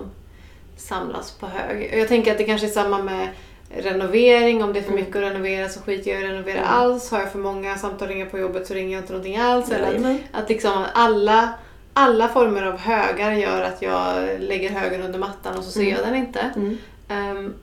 samlas 0.78 1.32
på 1.32 1.46
hög? 1.48 1.94
Jag 2.00 2.08
tänker 2.08 2.32
att 2.32 2.38
det 2.38 2.44
kanske 2.44 2.68
är 2.68 2.72
samma 2.72 3.04
med 3.04 3.30
renovering. 3.78 4.64
Om 4.64 4.74
det 4.74 4.80
är 4.80 4.84
för 4.84 4.92
Mm. 4.92 5.04
mycket 5.04 5.16
att 5.16 5.22
renovera 5.24 5.70
så 5.70 5.80
skiter 5.82 6.12
jag 6.12 6.22
i 6.22 6.24
att 6.26 6.30
renovera 6.32 6.58
Mm. 6.58 6.70
alls. 6.70 7.12
Har 7.12 7.20
jag 7.20 7.32
för 7.32 7.40
många 7.40 7.76
samtal 7.78 8.08
ringa 8.08 8.26
på 8.26 8.38
jobbet 8.38 8.68
så 8.68 8.74
ringer 8.74 8.94
jag 8.94 9.02
inte 9.04 9.14
någonting 9.14 9.38
alls. 9.38 9.72
Eller 9.72 9.88
att, 10.12 10.18
att 10.44 10.50
liksom 10.50 10.86
alla, 10.94 11.50
alla 11.94 12.28
former 12.28 12.64
av 12.64 12.78
högar 12.78 13.32
gör 13.32 13.62
att 13.62 13.82
jag 13.82 14.30
lägger 14.40 14.70
högen 14.70 15.02
under 15.02 15.20
mattan 15.20 15.58
och 15.58 15.64
så 15.64 15.72
ser 15.72 15.82
Mm. 15.82 15.94
jag 15.94 16.06
den 16.06 16.16
inte. 16.16 16.40
Mm. 16.56 16.78
Ehm, 17.08 17.54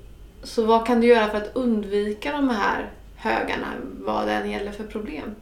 så 0.43 0.65
vad 0.65 0.87
kan 0.87 1.01
du 1.01 1.07
göra 1.07 1.29
för 1.31 1.37
att 1.39 1.51
undvika 1.57 2.33
de 2.33 2.49
här 2.49 2.91
högarna, 3.17 3.67
vad 4.01 4.27
det 4.27 4.33
än 4.33 4.51
gäller 4.51 4.73
för 4.73 4.85
problem? 4.85 5.35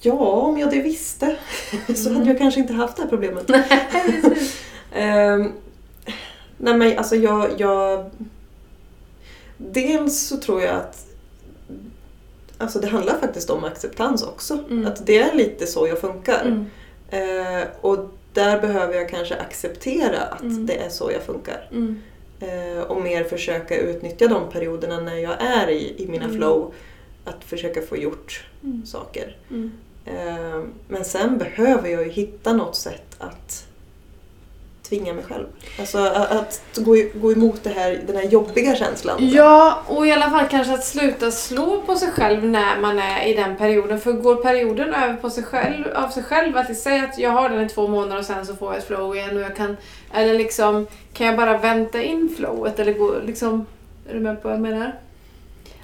Ja, 0.00 0.12
om 0.18 0.58
jag 0.58 0.70
det 0.70 0.80
visste 0.82 1.36
så 1.96 2.12
hade 2.14 2.26
jag 2.26 2.38
kanske 2.38 2.60
inte 2.60 2.72
haft 2.72 2.96
det 2.96 3.02
här 3.02 3.08
problemet. 3.08 3.50
Ehm, 4.92 5.52
nej 6.58 6.76
men 6.76 6.98
alltså 6.98 7.16
jag, 7.16 7.50
jag... 7.60 8.10
Dels 9.56 10.20
så 10.28 10.36
tror 10.36 10.62
jag 10.62 10.74
att 10.76 11.04
Alltså 12.60 12.78
det 12.78 12.86
handlar 12.88 13.18
faktiskt 13.18 13.50
om 13.50 13.64
acceptans 13.64 14.22
också. 14.22 14.58
Mm. 14.70 14.86
Att 14.86 15.06
det 15.06 15.18
är 15.18 15.34
lite 15.34 15.66
så 15.66 15.86
jag 15.88 15.98
funkar. 16.00 16.42
Mm. 16.44 16.66
Eh, 17.10 17.66
och 17.80 17.98
där 18.32 18.60
behöver 18.60 18.94
jag 18.94 19.08
kanske 19.08 19.36
acceptera 19.36 20.20
att 20.20 20.40
Mm. 20.42 20.66
det 20.66 20.74
är 20.76 20.88
så 20.88 21.10
jag 21.12 21.22
funkar. 21.22 21.68
Mm. 21.72 22.00
Eh, 22.40 22.82
och 22.82 23.00
mer 23.02 23.24
försöka 23.24 23.76
utnyttja 23.78 24.28
de 24.28 24.50
perioderna 24.52 25.00
när 25.00 25.16
jag 25.16 25.42
är 25.42 25.68
i, 25.68 25.94
i 26.02 26.06
mina 26.06 26.24
Mm. 26.24 26.36
flow. 26.36 26.74
Att 27.24 27.44
försöka 27.44 27.82
få 27.82 27.96
gjort 27.96 28.44
Mm. 28.64 28.86
saker. 28.86 29.36
Eh, 30.04 30.62
men 30.88 31.04
sen 31.04 31.38
behöver 31.38 31.88
jag 31.88 32.02
ju 32.04 32.10
hitta 32.10 32.52
något 32.52 32.76
sätt 32.76 33.16
att 33.18 33.67
tvinga 34.88 35.12
mig 35.12 35.24
själv. 35.24 35.46
Alltså 35.78 35.98
att, 35.98 36.30
att 36.30 36.60
gå, 36.74 36.96
gå 37.14 37.32
emot 37.32 37.64
det 37.64 37.70
här, 37.70 38.00
den 38.06 38.16
här 38.16 38.24
jobbiga 38.24 38.76
känslan. 38.76 39.16
Ja, 39.20 39.82
och 39.86 40.06
i 40.06 40.12
alla 40.12 40.30
fall 40.30 40.48
kanske 40.48 40.74
att 40.74 40.84
sluta 40.84 41.30
slå 41.30 41.82
på 41.86 41.96
sig 41.96 42.10
själv 42.10 42.44
när 42.44 42.80
man 42.80 42.98
är 42.98 43.26
i 43.26 43.34
den 43.34 43.56
perioden. 43.56 44.00
För 44.00 44.12
går 44.12 44.36
perioden 44.36 44.94
över 44.94 45.14
på 45.14 45.30
sig 45.30 45.44
själv, 45.44 45.84
av 45.94 46.08
sig 46.08 46.22
själv, 46.22 46.56
att 46.56 46.76
säga 46.76 47.04
att 47.04 47.18
jag 47.18 47.30
har 47.30 47.48
den 47.48 47.66
i 47.66 47.68
två 47.68 47.88
månader 47.88 48.18
och 48.18 48.24
sen 48.24 48.46
så 48.46 48.56
får 48.56 48.68
jag 48.68 48.78
ett 48.78 48.86
flow 48.86 49.16
igen 49.16 49.36
och 49.36 49.42
jag 49.42 49.56
kan, 49.56 49.76
eller 50.14 50.34
liksom, 50.34 50.86
kan 51.12 51.26
jag 51.26 51.36
bara 51.36 51.58
vänta 51.58 52.02
in 52.02 52.34
flowet 52.36 52.78
eller 52.78 52.92
gå, 52.92 53.14
liksom, 53.26 53.66
är 54.10 54.14
du 54.14 54.20
med 54.20 54.42
på 54.42 54.48
vad 54.48 54.56
jag 54.56 54.62
menar? 54.62 54.94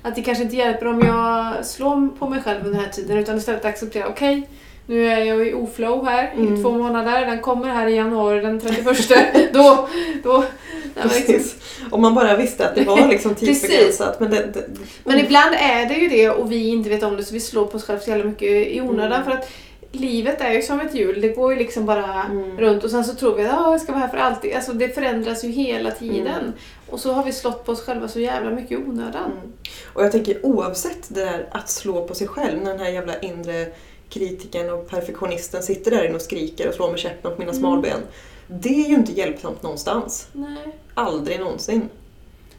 Att 0.02 0.14
det 0.14 0.23
kanske 0.23 0.44
inte 0.44 0.56
hjälper 0.56 0.87
om 0.87 1.00
jag 1.00 1.66
slår 1.66 2.18
på 2.18 2.28
mig 2.28 2.42
själv 2.42 2.58
under 2.58 2.73
den 2.73 2.84
här 2.84 2.92
tiden 2.92 3.18
utan 3.18 3.37
istället 3.37 3.64
acceptera, 3.64 4.08
okej, 4.08 4.49
nu 4.87 5.07
är 5.09 5.25
jag 5.25 5.47
i 5.49 5.55
oflow 5.55 6.07
här 6.07 6.33
Mm. 6.37 6.55
i 6.55 6.62
två 6.62 6.71
månader, 6.71 7.26
den 7.26 7.41
kommer 7.41 7.69
här 7.69 7.87
i 7.88 7.97
januari 7.97 8.41
den 8.41 8.61
31. 8.61 8.85
då, 9.53 9.88
då, 10.23 10.38
nej, 10.38 10.47
men 10.95 11.09
liksom, 11.09 11.35
Precis. 11.35 11.57
Om 11.91 12.03
man 12.03 12.14
bara 12.14 12.37
visste 12.37 12.69
att 12.69 12.75
det 12.75 12.85
var 12.85 13.09
liksom 13.09 13.35
tidsbegränsat. 13.35 14.21
Men, 14.21 14.31
det, 14.31 14.47
det, 14.55 14.64
Men 15.05 15.19
ibland 15.19 15.55
är 15.55 15.87
det 15.88 15.95
ju 15.95 16.09
det 16.09 16.31
och 16.31 16.53
vi 16.53 16.69
inte 16.69 16.91
vet 16.91 17.03
om 17.03 17.17
det 17.17 17.25
så 17.25 17.35
vi 17.35 17.41
slår 17.41 17.67
på 17.67 17.76
oss 17.76 17.85
själva 17.85 18.03
så 18.03 18.11
jävla 18.11 18.25
mycket 18.25 18.49
i 18.49 18.81
onödan. 18.81 19.12
Mm. 19.12 19.25
För 19.25 19.31
att 19.33 19.50
livet 19.93 20.41
är 20.41 20.53
ju 20.53 20.62
som 20.62 20.81
ett 20.81 20.95
hjul, 20.95 21.21
det 21.21 21.29
går 21.29 21.53
ju 21.53 21.59
liksom 21.59 21.87
bara 21.87 22.23
Mm. 22.31 22.59
runt 22.59 22.85
och 22.85 22.91
sen 22.91 23.05
så 23.05 23.14
tror 23.14 23.35
vi 23.35 23.45
att 23.45 23.61
"Ah, 23.61 23.71
jag 23.71 23.81
ska 23.81 23.93
vara 23.93 24.00
här 24.00 24.09
för 24.09 24.17
alltid. 24.19 24.55
Alltså 24.55 24.73
det 24.73 24.88
förändras 24.88 25.45
ju 25.45 25.49
hela 25.49 25.91
tiden. 25.91 26.26
Mm. 26.41 26.53
Och 26.91 27.00
så 27.00 27.12
har 27.12 27.25
vi 27.25 27.33
slått 27.33 27.64
på 27.67 27.73
oss 27.73 27.83
själva 27.87 28.09
så 28.09 28.21
jävla 28.21 28.50
mycket 28.50 28.71
i 28.73 28.76
onödan. 28.76 29.25
Mm. 29.33 29.53
Och 29.93 30.05
jag 30.05 30.12
tänker 30.12 30.47
oavsett 30.47 31.14
det 31.14 31.21
där 31.25 31.49
att 31.50 31.71
slå 31.71 32.07
på 32.09 32.14
sig 32.14 32.29
själv 32.29 32.62
när 32.62 32.71
den 32.71 32.81
här 32.81 32.91
jävla 32.91 33.19
inre 33.21 33.67
kritikern 34.14 34.71
och 34.71 34.88
perfektionisten 34.88 35.62
sitter 35.62 35.90
där 35.90 36.04
inne 36.04 36.14
och 36.14 36.23
skriker 36.23 36.68
och 36.68 36.75
slår 36.75 36.90
med 36.90 36.99
käppen 37.00 37.33
på 37.33 37.38
mina 37.38 37.50
Mm. 37.50 37.61
smalben. 37.61 38.00
Det 38.49 38.68
är 38.85 38.88
ju 38.88 38.94
inte 38.94 39.12
hjälpsamt 39.12 39.62
någonstans. 39.62 40.28
Nej. 40.33 40.78
Aldrig 40.94 41.40
någonsin. 41.40 41.88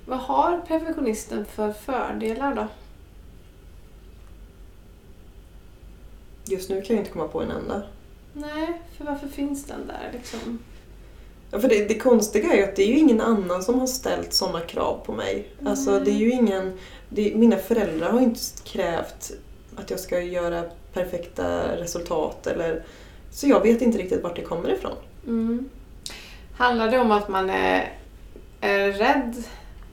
Vad 0.06 0.20
har 0.20 0.58
perfektionisten 0.68 1.46
för 1.46 1.72
fördelar 1.74 2.56
då? 2.56 2.68
Just 6.46 6.70
nu 6.70 6.82
kan 6.82 6.96
jag 6.96 7.02
inte 7.02 7.12
komma 7.12 7.28
på 7.28 7.42
en 7.42 7.52
enda. 7.52 7.82
Nej, 8.34 8.82
för 8.98 9.06
varför 9.06 9.28
finns 9.28 9.66
den 9.66 9.88
där 9.88 10.10
liksom? 10.14 10.60
Ja, 11.52 11.60
för 11.60 11.70
det, 11.70 11.86
det 11.88 11.98
konstiga 12.00 12.54
är 12.54 12.58
ju 12.58 12.64
att 12.64 12.76
det 12.76 12.84
är 12.84 12.88
ju 12.88 12.98
ingen 12.98 13.22
annan 13.22 13.64
som 13.64 13.80
har 13.80 13.88
ställt 13.88 14.34
sådana 14.34 14.60
krav 14.60 15.02
på 15.06 15.12
mig. 15.14 15.48
Alltså 15.66 15.92
Nej. 15.92 16.02
det 16.06 16.12
är 16.12 16.16
ju 16.16 16.32
ingen... 16.32 16.74
Det, 17.10 17.36
mina 17.36 17.58
föräldrar 17.58 18.12
har 18.12 18.20
inte 18.22 18.40
krävt 18.64 19.32
att 19.76 19.90
jag 19.90 20.00
ska 20.00 20.22
göra 20.22 20.64
perfekta 20.96 21.78
resultat 21.78 22.48
eller... 22.48 22.84
Så 23.32 23.48
jag 23.48 23.62
vet 23.62 23.82
inte 23.82 23.98
riktigt 23.98 24.24
vart 24.24 24.36
det 24.36 24.42
kommer 24.42 24.70
ifrån. 24.70 24.96
Mm. 25.28 25.70
Handlar 26.58 26.92
det 26.92 27.00
om 27.00 27.12
att 27.12 27.28
man 27.30 27.50
är, 27.50 27.94
är 28.62 28.92
rädd, 28.92 29.44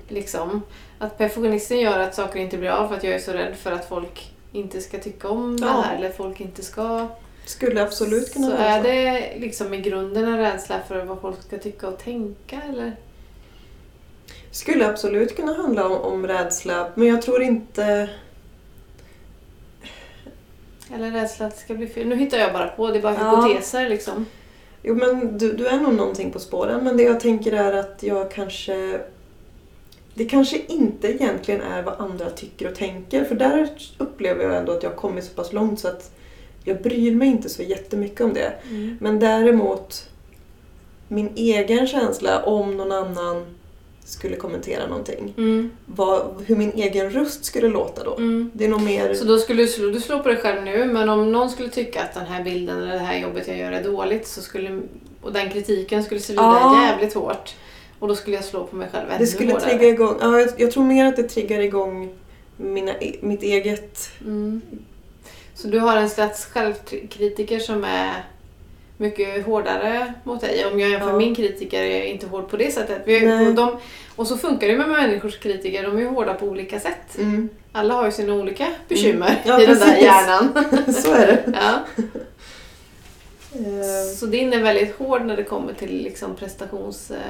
liksom? 0.08 0.62
Att 0.98 1.18
perfektionisten 1.18 1.80
gör 1.80 1.98
att 1.98 2.14
saker 2.14 2.40
inte 2.40 2.58
blir 2.58 2.70
av 2.70 2.88
för 2.88 2.96
att 2.96 3.04
jag 3.04 3.14
är 3.14 3.18
så 3.18 3.32
rädd 3.32 3.56
för 3.56 3.72
att 3.72 3.88
folk 3.88 4.32
inte 4.52 4.80
ska 4.80 4.98
tycka 4.98 5.28
om 5.28 5.60
det 5.60 5.66
Ja. 5.66 5.72
här 5.72 5.96
eller 5.96 6.10
folk 6.10 6.40
inte 6.40 6.62
ska... 6.62 7.08
Skulle 7.44 7.82
absolut 7.82 8.32
kunna 8.32 8.46
så 8.46 8.52
vara 8.52 8.64
är 8.64 8.82
så. 8.82 8.88
det 8.88 9.32
liksom 9.38 9.74
i 9.74 9.80
grunden 9.80 10.24
en 10.24 10.38
rädsla 10.38 10.80
för 10.88 11.04
vad 11.04 11.20
folk 11.20 11.42
ska 11.42 11.58
tycka 11.58 11.88
och 11.88 11.98
tänka 11.98 12.60
eller? 12.68 12.96
Skulle 14.50 14.88
absolut 14.88 15.36
kunna 15.36 15.54
handla 15.54 15.86
om, 15.86 16.12
om 16.12 16.26
rädsla, 16.26 16.88
men 16.94 17.08
jag 17.08 17.22
tror 17.22 17.42
inte... 17.42 18.10
Eller 20.94 21.10
rädsla 21.10 21.46
att 21.46 21.54
det 21.54 21.60
ska 21.60 21.74
bli 21.74 21.86
fel? 21.86 22.08
Nu 22.08 22.16
hittar 22.16 22.38
jag 22.38 22.52
bara 22.52 22.68
på, 22.68 22.88
det 22.88 22.98
är 22.98 23.02
bara 23.02 23.14
Ja. 23.14 23.42
hypoteser 23.46 23.88
liksom. 23.88 24.26
Jo 24.82 24.94
men 24.94 25.38
du, 25.38 25.52
du 25.52 25.66
är 25.66 25.80
nog 25.80 25.94
någonting 25.94 26.30
på 26.30 26.38
spåren, 26.38 26.84
men 26.84 26.96
det 26.96 27.02
jag 27.02 27.20
tänker 27.20 27.52
är 27.52 27.72
att 27.72 28.02
jag 28.02 28.30
kanske... 28.30 29.00
Det 30.14 30.24
kanske 30.24 30.60
inte 30.68 31.08
egentligen 31.08 31.60
är 31.60 31.82
vad 31.82 32.00
andra 32.00 32.30
tycker 32.30 32.68
och 32.70 32.74
tänker, 32.74 33.24
för 33.24 33.34
där 33.34 33.68
upplever 33.98 34.44
jag 34.44 34.56
ändå 34.56 34.72
att 34.72 34.82
jag 34.82 34.90
har 34.90 34.96
kommit 34.96 35.24
så 35.24 35.34
pass 35.34 35.52
långt 35.52 35.80
så 35.80 35.88
att 35.88 36.10
jag 36.64 36.82
bryr 36.82 37.14
mig 37.14 37.28
inte 37.28 37.48
så 37.48 37.62
jättemycket 37.62 38.20
om 38.20 38.34
det. 38.34 38.52
Mm. 38.70 38.96
Men 39.00 39.18
däremot 39.18 40.08
min 41.08 41.32
egen 41.36 41.86
känsla 41.86 42.42
om 42.42 42.76
någon 42.76 42.92
annan 42.92 43.44
skulle 44.12 44.36
kommentera 44.36 44.86
någonting. 44.86 45.34
Mm. 45.36 45.70
Vad, 45.86 46.44
hur 46.46 46.56
min 46.56 46.72
egen 46.72 47.10
röst 47.10 47.44
skulle 47.44 47.68
låta 47.68 48.04
då. 48.04 48.16
Mm. 48.16 48.50
Det 48.54 48.64
är 48.64 48.68
nog 48.68 48.82
mer... 48.82 49.14
Så 49.14 49.24
då 49.24 49.38
skulle 49.38 49.62
du 49.62 49.68
slå, 49.68 49.90
du 49.90 50.00
slår 50.00 50.18
på 50.18 50.28
dig 50.28 50.36
själv 50.38 50.62
nu, 50.62 50.84
men 50.84 51.08
om 51.08 51.32
någon 51.32 51.50
skulle 51.50 51.68
tycka 51.68 52.02
att 52.02 52.14
den 52.14 52.26
här 52.26 52.44
bilden 52.44 52.78
eller 52.82 52.92
det 52.92 52.98
här 52.98 53.18
jobbet 53.18 53.48
jag 53.48 53.58
gör 53.58 53.72
är 53.72 53.84
dåligt 53.84 54.26
så 54.26 54.40
skulle, 54.42 54.80
och 55.22 55.32
den 55.32 55.50
kritiken 55.50 56.04
skulle 56.04 56.20
svida 56.20 56.42
Ja. 56.42 56.84
jävligt 56.90 57.14
hårt. 57.14 57.54
Och 57.98 58.08
då 58.08 58.14
skulle 58.14 58.36
jag 58.36 58.44
slå 58.44 58.64
på 58.64 58.76
mig 58.76 58.88
själv 58.92 59.08
ännu 59.10 59.18
Det 59.18 59.26
skulle 59.26 59.52
hårdare. 59.52 59.70
trigga 59.70 59.88
igång... 59.88 60.16
Ja, 60.20 60.40
jag, 60.40 60.48
jag 60.56 60.70
tror 60.70 60.84
mer 60.84 61.04
att 61.06 61.16
det 61.16 61.22
triggar 61.22 61.60
igång 61.60 62.12
mina, 62.56 62.94
e- 62.94 63.18
mitt 63.20 63.42
eget... 63.42 64.10
Mm. 64.20 64.60
Så 65.54 65.68
du 65.68 65.78
har 65.78 65.96
en 65.96 66.10
slags 66.10 66.44
självkritiker 66.44 67.58
som 67.58 67.84
är 67.84 68.24
mycket 68.96 69.46
hårdare 69.46 70.12
mot 70.24 70.40
dig. 70.40 70.64
Om 70.72 70.80
jag 70.80 70.90
jämför 70.90 71.08
Ja. 71.10 71.16
min 71.16 71.34
kritiker 71.34 71.82
är 71.82 72.02
inte 72.04 72.26
hård 72.26 72.48
på 72.48 72.56
det 72.56 72.70
sättet. 72.70 73.02
Vi, 73.04 73.46
och, 73.48 73.54
de, 73.54 73.76
och 74.16 74.26
så 74.26 74.36
funkar 74.36 74.68
det 74.68 74.76
med 74.76 74.88
människors 74.88 75.38
kritiker, 75.38 75.82
de 75.82 75.98
är 75.98 76.04
hårda 76.06 76.34
på 76.34 76.46
olika 76.46 76.80
sätt. 76.80 77.18
Mm. 77.18 77.48
Alla 77.72 77.94
har 77.94 78.04
ju 78.06 78.12
sina 78.12 78.34
olika 78.34 78.66
bekymmer 78.88 79.42
Ja, 79.44 79.62
i 79.62 79.66
den 79.66 79.78
där 79.78 79.86
precis. 79.86 80.02
hjärnan. 80.04 80.52
så 81.02 81.12
är 81.12 81.26
det. 81.26 81.42
ja. 81.60 81.80
Eh, 83.54 84.14
Så 84.16 84.26
din 84.26 84.52
är 84.52 84.62
väldigt 84.62 84.96
hård 84.98 85.22
när 85.24 85.36
det 85.36 85.44
kommer 85.44 85.72
till 85.72 86.02
liksom 86.02 86.36
prestationsresultat. 86.36 87.26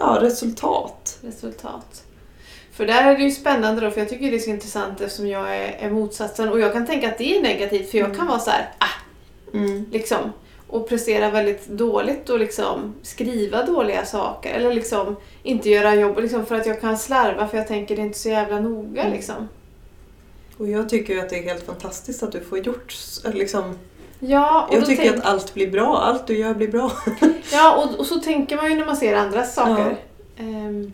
Ja, 0.00 0.18
resultat. 0.20 2.02
För 2.72 2.86
där 2.86 3.10
är 3.12 3.16
det 3.18 3.22
ju 3.24 3.30
spännande 3.30 3.80
då, 3.80 3.90
för 3.90 4.00
jag 4.00 4.08
tycker 4.08 4.30
det 4.30 4.36
är 4.36 4.38
så 4.38 4.50
intressant 4.50 5.00
eftersom 5.00 5.28
jag 5.28 5.56
är, 5.56 5.76
är 5.80 5.90
motsatsen. 5.90 6.48
Och 6.48 6.60
jag 6.60 6.72
kan 6.72 6.86
tänka 6.86 7.08
att 7.08 7.18
det 7.18 7.36
är 7.36 7.42
negativt, 7.42 7.90
för 7.90 7.98
jag 7.98 8.06
kan 8.06 8.14
Mm. 8.14 8.26
vara 8.26 8.38
så 8.38 8.50
här, 8.50 8.68
ah, 8.78 8.86
Mm. 9.54 9.86
liksom. 9.92 10.32
Och 10.68 10.88
prestera 10.88 11.30
väldigt 11.30 11.66
dåligt 11.68 12.30
och 12.30 12.38
liksom 12.38 12.94
skriva 13.02 13.62
dåliga 13.66 14.04
saker. 14.04 14.54
Eller 14.54 14.74
liksom 14.74 15.16
inte 15.42 15.70
göra 15.70 15.94
jobb 15.94 16.18
liksom 16.18 16.46
för 16.46 16.54
att 16.54 16.66
jag 16.66 16.80
kan 16.80 16.98
slarva 16.98 17.48
för 17.48 17.58
jag 17.58 17.68
tänker 17.68 17.96
det 17.96 18.02
är 18.02 18.06
inte 18.06 18.18
så 18.18 18.28
jävla 18.28 18.60
noga 18.60 19.00
Mm. 19.02 19.12
liksom. 19.12 19.48
Och 20.58 20.68
jag 20.68 20.88
tycker 20.88 21.18
att 21.18 21.30
det 21.30 21.38
är 21.38 21.42
helt 21.42 21.66
fantastiskt 21.66 22.22
att 22.22 22.32
du 22.32 22.40
får 22.40 22.58
gjort... 22.58 22.92
s- 22.92 23.24
Liksom, 23.34 23.78
Ja, 24.20 24.66
och 24.70 24.74
jag 24.76 24.86
tycker 24.86 25.02
tänk- 25.02 25.16
att 25.16 25.24
allt 25.24 25.54
blir 25.54 25.70
bra. 25.70 25.98
Allt 25.98 26.26
du 26.26 26.38
gör 26.38 26.54
blir 26.54 26.68
bra. 26.68 26.92
Ja, 27.52 27.76
och, 27.84 27.98
och 28.00 28.06
så 28.06 28.14
tänker 28.20 28.56
man 28.56 28.70
ju 28.70 28.76
när 28.78 28.86
man 28.86 28.96
ser 28.96 29.16
andras 29.16 29.54
saker. 29.54 29.96
Ehm, 30.38 30.92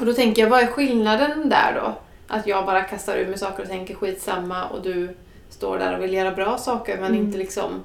och 0.00 0.06
då 0.06 0.12
tänker 0.12 0.42
jag, 0.42 0.50
vad 0.50 0.60
är 0.62 0.66
skillnaden 0.66 1.48
där 1.48 1.80
då? 1.84 1.92
Att 2.28 2.46
jag 2.46 2.66
bara 2.66 2.82
kastar 2.82 3.16
ur 3.16 3.26
mig 3.26 3.38
saker 3.38 3.62
och 3.62 3.68
tänker 3.68 3.94
skitsamma 3.94 4.64
och 4.68 4.82
du 4.82 5.16
står 5.50 5.78
där 5.78 5.96
och 5.96 6.02
vill 6.02 6.12
göra 6.14 6.30
bra 6.32 6.58
saker 6.58 6.96
men 7.00 7.10
Mm. 7.10 7.20
inte 7.26 7.38
liksom 7.38 7.64
Eh, 7.72 7.78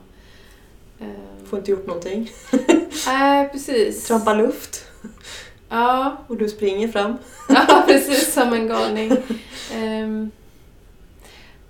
Får 1.46 1.60
inte 1.60 1.72
gjort 1.72 1.88
någonting. 1.88 2.32
Nej, 3.08 3.50
precis. 3.50 4.08
Trampa 4.08 4.34
luft 4.34 4.86
Ja, 5.70 6.18
och 6.28 6.38
du 6.38 6.50
springer 6.50 6.88
fram. 6.88 7.18
ja, 7.50 7.84
precis 7.88 8.34
som 8.34 8.54
en 8.54 8.68
galning. 8.68 9.12
Ehm, 9.74 10.32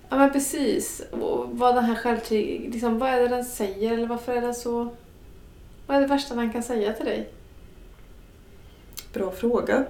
ja, 0.08 0.16
men 0.16 0.32
precis. 0.32 1.02
Och 1.10 1.46
vad 1.50 1.74
den 1.74 1.84
här 1.84 1.94
självkritik, 1.94 2.72
liksom, 2.72 2.98
vad 2.98 3.10
är 3.10 3.20
det 3.20 3.28
den 3.28 3.44
säger 3.44 3.92
eller 3.92 4.06
varför 4.06 4.32
är 4.36 4.40
den 4.40 4.54
så... 4.54 4.96
Vad 5.86 5.96
är 5.96 6.00
det 6.00 6.06
värsta 6.06 6.34
den 6.34 6.52
kan 6.52 6.62
säga 6.62 6.92
till 6.92 7.06
dig? 7.06 7.28
Bra 9.12 9.30
fråga. 9.30 9.84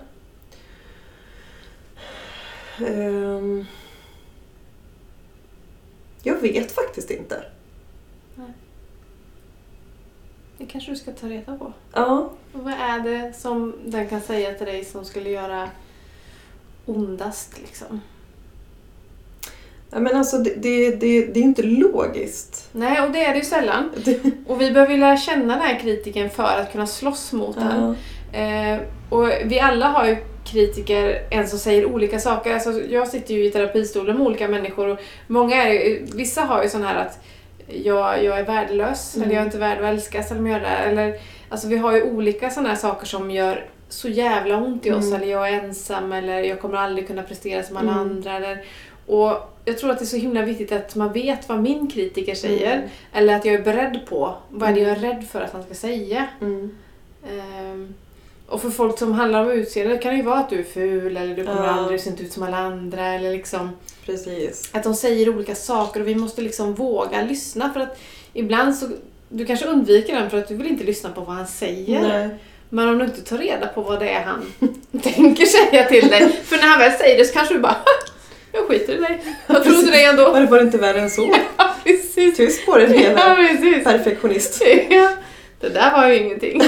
Ehm, 2.86 3.64
jag 6.22 6.34
vet 6.40 6.72
faktiskt 6.72 7.10
inte. 7.10 7.44
Det 10.60 10.66
kanske 10.66 10.90
du 10.90 10.96
ska 10.96 11.12
ta 11.12 11.26
reda 11.26 11.56
på. 11.56 11.72
Ja, 11.92 12.30
Och 12.52 12.60
vad 12.64 12.72
är 12.72 13.00
det 13.00 13.32
som 13.36 13.74
den 13.84 14.08
kan 14.08 14.20
säga 14.20 14.54
till 14.54 14.66
dig 14.66 14.84
som 14.84 15.04
skulle 15.04 15.30
göra 15.30 15.68
ondast 16.86 17.60
liksom? 17.60 18.00
ja 19.90 20.00
men 20.00 20.16
alltså 20.16 20.38
det, 20.38 20.54
det, 20.54 20.90
det, 20.90 21.26
det 21.26 21.40
är 21.40 21.44
inte 21.44 21.62
logiskt. 21.62 22.68
Nej, 22.72 23.00
och 23.02 23.12
det 23.12 23.24
är 23.24 23.32
det 23.32 23.38
ju 23.38 23.44
sällan. 23.44 23.90
Och 24.46 24.60
vi 24.60 24.70
behöver 24.70 24.98
lära 24.98 25.16
känna 25.16 25.54
den 25.54 25.62
här 25.62 25.78
kritiken 25.78 26.30
för 26.30 26.42
att 26.60 26.72
kunna 26.72 26.86
slåss 26.86 27.32
mot 27.32 27.56
den. 27.56 27.96
ja. 28.32 28.38
Eh, 28.38 28.80
och 29.10 29.28
vi 29.44 29.60
alla 29.60 29.88
har 29.88 30.06
ju 30.06 30.16
kritiker, 30.44 31.26
en 31.30 31.48
som 31.48 31.58
säger 31.58 31.86
olika 31.86 32.18
saker. 32.18 32.54
Alltså, 32.54 32.80
jag 32.84 33.08
sitter 33.08 33.34
ju 33.34 33.44
i 33.44 33.50
terapistolen 33.50 34.16
med 34.16 34.26
olika 34.26 34.48
människor 34.48 34.88
och 34.88 34.98
många 35.26 35.64
är 35.64 36.00
vissa 36.16 36.40
har 36.42 36.62
ju 36.62 36.68
sån 36.68 36.82
här 36.82 36.96
att 36.96 37.24
jag, 37.72 38.24
jag 38.24 38.38
är 38.38 38.44
värdelös, 38.44 39.16
Mm. 39.16 39.24
eller 39.26 39.34
jag 39.36 39.42
är 39.42 39.46
inte 39.46 39.58
värd 39.58 39.78
att 39.78 39.84
älskas, 39.84 40.30
eller, 40.30 40.50
är 40.60 40.86
eller 40.88 41.16
Alltså 41.48 41.68
vi 41.68 41.76
har 41.76 41.92
ju 41.96 42.02
olika 42.02 42.50
såna 42.50 42.68
här 42.68 42.76
saker 42.76 43.06
som 43.06 43.30
gör 43.30 43.66
så 43.88 44.08
jävla 44.08 44.56
ont 44.56 44.86
i 44.86 44.92
oss, 44.92 45.04
Mm. 45.06 45.14
eller 45.22 45.32
jag 45.32 45.48
är 45.48 45.52
ensam, 45.64 46.12
eller 46.12 46.38
jag 46.40 46.60
kommer 46.60 46.76
aldrig 46.76 47.06
kunna 47.06 47.22
prestera 47.22 47.62
som 47.62 47.76
alla 47.76 47.90
Mm. 47.92 48.00
andra. 48.00 48.36
Eller, 48.36 48.64
och 49.06 49.32
jag 49.64 49.78
tror 49.78 49.90
att 49.90 49.98
det 49.98 50.04
är 50.04 50.06
så 50.06 50.16
himla 50.16 50.42
viktigt 50.42 50.72
att 50.72 50.94
man 50.94 51.12
vet 51.12 51.48
vad 51.48 51.60
min 51.62 51.90
kritiker 51.90 52.34
säger, 52.34 52.76
Mm. 52.76 52.88
eller 53.12 53.36
att 53.36 53.44
jag 53.44 53.54
är 53.54 53.62
beredd 53.62 54.00
på 54.08 54.34
vad 54.48 54.70
är 54.70 54.74
det 54.74 54.80
jag 54.80 54.90
är 54.90 54.96
Mm. 54.96 55.10
rädd 55.10 55.28
för 55.28 55.40
att 55.40 55.52
han 55.52 55.62
ska 55.62 55.74
säga. 55.74 56.26
Mm. 56.40 56.76
Ehm, 57.28 57.94
och 58.48 58.62
för 58.62 58.70
folk 58.70 58.98
som 58.98 59.12
handlar 59.12 59.42
om 59.44 59.50
utseende 59.50 59.98
kan 59.98 60.10
det 60.10 60.16
ju 60.16 60.22
vara 60.22 60.38
att 60.38 60.50
du 60.50 60.58
är 60.58 60.64
ful 60.64 61.16
eller 61.16 61.36
du 61.36 61.44
kommer 61.46 61.64
Ja. 61.66 61.70
aldrig 61.72 62.00
se 62.00 62.10
ut 62.10 62.32
som 62.32 62.42
alla 62.42 62.56
andra. 62.58 63.06
Eller 63.06 63.30
liksom, 63.32 63.70
Precis. 64.06 64.68
att 64.72 64.82
de 64.82 64.94
säger 64.94 65.28
olika 65.28 65.54
saker 65.54 66.00
och 66.00 66.08
vi 66.08 66.14
måste 66.14 66.42
liksom 66.42 66.74
våga 66.74 67.22
lyssna. 67.22 67.72
För 67.72 67.80
att 67.80 67.98
ibland 68.32 68.76
så, 68.76 68.86
du 69.28 69.46
kanske 69.46 69.66
undviker 69.66 70.14
den 70.14 70.30
för 70.30 70.38
att 70.38 70.48
du 70.48 70.54
vill 70.56 70.66
inte 70.66 70.84
lyssna 70.84 71.10
på 71.10 71.20
vad 71.20 71.36
han 71.36 71.46
säger. 71.46 72.00
Nej. 72.00 72.28
Men 72.68 72.88
om 72.88 72.98
du 72.98 73.04
inte 73.04 73.20
tar 73.20 73.38
reda 73.38 73.66
på 73.66 73.80
vad 73.82 74.00
det 74.00 74.08
är 74.10 74.22
han 74.22 74.52
tänker 75.02 75.46
säga 75.46 75.84
till 75.84 76.08
dig. 76.08 76.32
För 76.44 76.56
när 76.56 76.66
han 76.66 76.78
väl 76.78 76.92
säger 76.92 77.18
det 77.18 77.24
så 77.24 77.32
kanske 77.34 77.54
du 77.54 77.60
bara 77.60 77.76
jag 78.52 78.68
skiter 78.68 78.92
i 78.92 78.96
dig. 79.00 79.22
Jag 79.46 79.64
trodde 79.64 79.90
det 79.90 80.04
ändå. 80.04 80.30
Var 80.32 80.58
det 80.58 80.62
inte 80.64 80.78
värre 80.78 81.00
än 81.00 81.10
så? 81.10 81.34
Ja, 81.56 81.74
precis. 81.84 82.36
Tyst 82.36 82.66
på 82.66 82.76
dig 82.78 82.86
Ja, 82.86 82.96
hela 82.98 83.34
precis. 83.36 83.84
perfektionist. 83.84 84.62
Ja, 84.90 85.10
det 85.60 85.68
där 85.68 85.92
var 85.92 86.08
ju 86.08 86.18
ingenting. 86.18 86.62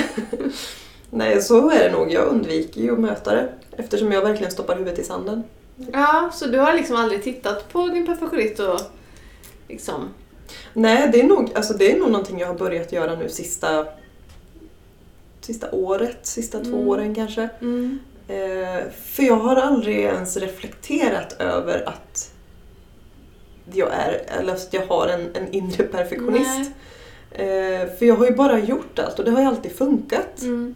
Nej, 1.11 1.43
så 1.43 1.71
är 1.71 1.79
det 1.79 1.91
nog. 1.93 2.13
Jag 2.13 2.27
undviker 2.29 2.81
ju 2.81 2.93
att 2.93 2.99
möta 2.99 3.35
det. 3.35 3.49
Eftersom 3.77 4.13
jag 4.13 4.23
verkligen 4.23 4.53
stoppar 4.53 4.77
huvudet 4.77 4.99
i 4.99 5.05
sanden. 5.05 5.43
Ja, 5.93 6.31
så 6.33 6.47
du 6.47 6.59
har 6.59 6.75
liksom 6.75 6.97
aldrig 6.97 7.23
tittat 7.23 7.73
på 7.73 7.87
din 7.89 8.07
perfektionist 8.07 8.61
och 8.61 8.81
liksom... 9.69 10.09
Nej, 10.73 11.09
det 11.13 11.21
är, 11.21 11.25
nog, 11.25 11.51
alltså 11.55 11.73
det 11.75 11.93
är 11.93 11.99
nog 11.99 12.11
någonting 12.11 12.39
jag 12.39 12.47
har 12.47 12.55
börjat 12.55 12.93
göra 12.93 13.15
nu 13.15 13.29
sista, 13.29 13.87
sista 15.41 15.71
året, 15.73 16.19
sista 16.23 16.59
två 16.61 16.77
Mm. 16.77 16.89
åren 16.89 17.15
kanske. 17.15 17.49
Mm. 17.61 17.99
Eh, 18.29 18.91
för 19.05 19.23
jag 19.23 19.37
har 19.37 19.57
aldrig 19.57 19.99
ens 19.99 20.37
reflekterat 20.37 21.33
över 21.41 21.89
att 21.89 22.33
jag 23.73 23.89
är, 23.93 24.23
eller 24.39 24.53
att 24.53 24.69
jag 24.71 24.87
har 24.87 25.09
en, 25.09 25.31
en 25.35 25.53
inre 25.53 25.85
perfektionist. 25.85 26.71
Eh, 27.31 27.89
för 27.99 28.05
jag 28.05 28.17
har 28.17 28.27
ju 28.27 28.33
bara 28.35 28.59
gjort 28.59 28.99
allt 28.99 29.19
och 29.19 29.25
det 29.25 29.31
har 29.31 29.41
ju 29.41 29.47
alltid 29.47 29.73
funkat. 29.73 30.43
Mm. 30.43 30.75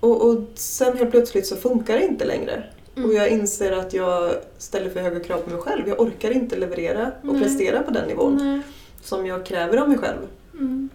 Och, 0.00 0.28
och 0.28 0.38
sen 0.54 0.96
helt 0.98 1.10
plötsligt 1.10 1.46
så 1.46 1.56
funkar 1.56 1.96
det 1.96 2.04
inte 2.04 2.24
längre. 2.24 2.64
Mm. 2.96 3.08
Och 3.08 3.14
jag 3.14 3.28
inser 3.28 3.72
att 3.72 3.92
jag 3.92 4.34
ställer 4.58 4.90
för 4.90 5.00
höga 5.00 5.20
krav 5.20 5.38
på 5.38 5.50
mig 5.50 5.58
själv. 5.58 5.88
Jag 5.88 6.00
orkar 6.00 6.30
inte 6.30 6.56
leverera 6.56 7.12
och 7.22 7.34
Nej. 7.34 7.42
prestera 7.42 7.82
på 7.82 7.90
den 7.90 8.08
nivån 8.08 8.36
Nej. 8.36 8.60
som 9.02 9.26
jag 9.26 9.46
kräver 9.46 9.76
av 9.76 9.88
mig 9.88 9.98
själv. 9.98 10.18
Mm. 10.52 10.88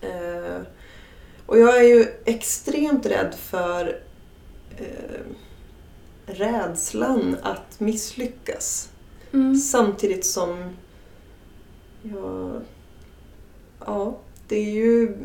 Eh, 0.00 0.60
och 1.46 1.58
jag 1.58 1.76
är 1.76 1.82
ju 1.82 2.06
extremt 2.24 3.06
rädd 3.06 3.34
för 3.38 4.00
eh, 4.78 5.20
rädslan 6.26 7.36
att 7.42 7.80
misslyckas. 7.80 8.88
Mm. 9.32 9.56
Samtidigt 9.56 10.26
som 10.26 10.76
jag... 12.02 12.60
Ja, 13.86 14.18
det 14.48 14.56
är 14.56 14.70
ju 14.74 15.16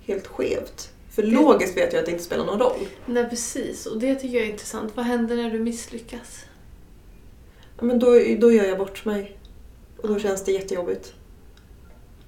helt 0.00 0.26
skevt. 0.26 0.92
För 1.18 1.22
Det- 1.22 1.30
logiskt 1.30 1.76
vet 1.76 1.92
jag 1.92 2.00
att 2.00 2.06
det 2.06 2.12
inte 2.12 2.24
spelar 2.24 2.44
någon 2.46 2.58
roll. 2.60 2.88
Nej, 3.06 3.28
precis. 3.30 3.86
Och 3.86 3.98
det 4.00 4.14
tycker 4.14 4.36
jag 4.36 4.46
är 4.46 4.50
intressant. 4.50 4.92
Vad 4.96 5.06
händer 5.06 5.36
när 5.36 5.50
du 5.50 5.58
misslyckas? 5.58 6.44
Ja, 7.78 7.84
Men 7.84 7.98
då, 7.98 8.06
då 8.38 8.52
gör 8.52 8.64
jag 8.64 8.78
bort 8.78 9.04
mig. 9.04 9.38
Och 9.96 10.08
då 10.08 10.18
känns 10.18 10.44
det 10.44 10.52
jättejobbigt. 10.52 11.14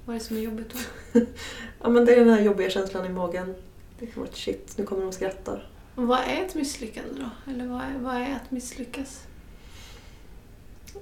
Vad 0.04 0.16
är 0.16 0.20
det 0.20 0.24
som 0.26 0.36
är 0.36 0.40
jobbigt 0.40 0.66
då? 1.12 1.20
Ja, 1.82 1.88
men 1.88 2.04
det 2.04 2.12
är 2.14 2.20
den 2.24 2.28
här 2.34 2.40
jobbiga 2.40 2.70
känslan 2.70 3.06
i 3.06 3.08
magen. 3.08 3.54
Det 3.98 4.06
kan 4.06 4.22
vara 4.22 4.32
shit, 4.32 4.72
nu 4.78 4.84
kommer 4.86 5.02
de 5.02 5.12
skratta. 5.12 5.60
Vad 5.94 6.18
är 6.20 6.44
ett 6.46 6.54
misslyckande 6.54 7.10
då? 7.20 7.52
Eller 7.52 7.66
vad 7.66 7.80
är, 7.80 7.98
vad 8.00 8.14
är 8.16 8.34
att 8.44 8.50
misslyckas? 8.50 9.22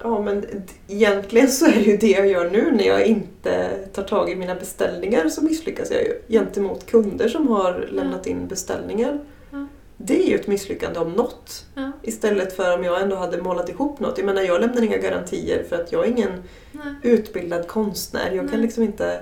Ja, 0.03 0.21
men 0.21 0.45
egentligen 0.87 1.47
så 1.47 1.65
är 1.65 1.71
det 1.71 1.79
ju 1.81 1.97
det 1.97 2.09
jag 2.09 2.27
gör 2.27 2.49
nu 2.49 2.71
när 2.71 2.83
jag 2.83 3.05
inte 3.05 3.69
tar 3.93 4.03
tag 4.03 4.29
i 4.31 4.35
mina 4.35 4.55
beställningar 4.55 5.29
så 5.29 5.43
misslyckas 5.43 5.91
jag 5.91 6.01
ju 6.01 6.21
gentemot 6.27 6.85
kunder 6.85 7.29
som 7.29 7.47
har 7.47 7.87
lämnat 7.91 8.27
in 8.27 8.47
beställningar. 8.47 9.19
Ja. 9.51 9.67
Det 9.97 10.23
är 10.23 10.27
ju 10.29 10.35
ett 10.35 10.47
misslyckande 10.47 10.99
om 10.99 11.13
något. 11.13 11.65
Ja. 11.75 11.91
Istället 12.03 12.55
för 12.55 12.77
om 12.77 12.83
jag 12.83 13.01
ändå 13.01 13.15
hade 13.15 13.41
målat 13.41 13.69
ihop 13.69 13.99
något. 13.99 14.17
Jag 14.17 14.25
menar, 14.25 14.41
jag 14.41 14.61
lämnar 14.61 14.81
inga 14.81 14.97
garantier 14.97 15.63
för 15.69 15.75
att 15.75 15.91
jag 15.91 16.05
är 16.05 16.09
ingen 16.09 16.43
Nej. 16.71 16.93
utbildad 17.03 17.67
konstnär. 17.67 18.31
Jag 18.31 18.49
kan 18.49 18.59
Nej. 18.59 18.61
liksom 18.61 18.83
inte... 18.83 19.21